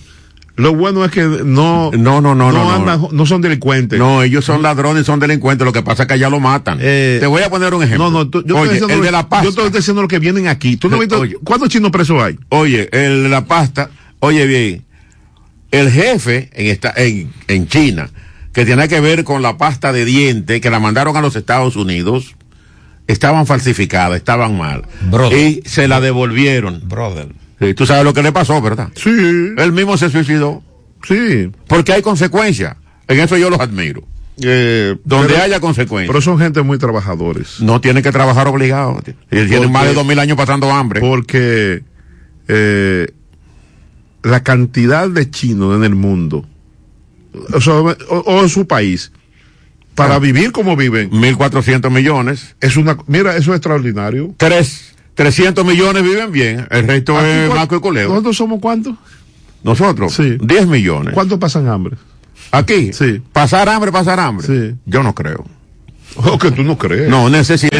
[0.56, 2.70] Lo bueno es que no, No, no, no, no, no.
[2.72, 3.98] andan, no son delincuentes.
[3.98, 5.64] No, ellos son ladrones, son delincuentes.
[5.66, 6.78] Lo que pasa es que allá lo matan.
[6.80, 8.10] Eh, Te voy a poner un ejemplo.
[8.10, 9.44] No, no, tú- yo, Oye, estoy diciendo el de la pasta.
[9.44, 10.76] yo estoy diciendo lo que vienen aquí.
[10.78, 11.36] ¿Tú no Eh, visto oye.
[11.44, 12.38] cuántos chinos presos hay?
[12.48, 14.84] Oye, el de la pasta, oye bien,
[15.70, 18.08] el jefe en, esta, en, en China,
[18.56, 21.76] que tiene que ver con la pasta de dientes que la mandaron a los Estados
[21.76, 22.34] Unidos,
[23.06, 24.82] estaban falsificadas, estaban mal.
[25.10, 25.38] Brother.
[25.38, 26.80] Y se la devolvieron.
[26.88, 27.28] Brother.
[27.60, 28.88] Sí, tú sabes lo que le pasó, ¿verdad?
[28.94, 29.10] Sí.
[29.10, 30.62] Él mismo se suicidó.
[31.06, 31.50] Sí.
[31.68, 32.76] Porque hay consecuencias.
[33.08, 34.02] En eso yo los admiro.
[34.42, 36.08] Eh, Donde pero- haya consecuencias.
[36.08, 37.60] Pero son gente muy trabajadores.
[37.60, 39.04] no tienen que trabajar obligados.
[39.04, 41.00] Tienen Porque- más de dos mil años pasando hambre.
[41.00, 41.82] Porque
[42.48, 43.06] eh,
[44.22, 46.46] la cantidad de chinos en el mundo,
[47.52, 49.12] o, sea, o- o en su país,
[49.94, 50.18] para Ah.
[50.18, 52.54] vivir como viven, 1.400 millones.
[52.60, 54.34] es una, mira, eso es extraordinario.
[54.36, 56.66] Tres, 300 millones viven bien.
[56.70, 58.08] El resto es ¿cuál- Marco y Culeo.
[58.10, 58.94] ¿Nosotros somos cuántos?
[59.62, 60.36] Nosotros, Sí.
[60.40, 61.14] 10 millones.
[61.14, 61.96] ¿Cuántos pasan hambre?
[62.52, 63.20] Aquí, Sí.
[63.32, 64.46] pasar hambre, pasar hambre.
[64.46, 64.74] Sí.
[64.86, 65.44] Yo no creo.
[66.16, 67.08] O que tú no crees.
[67.10, 67.76] No, necesito.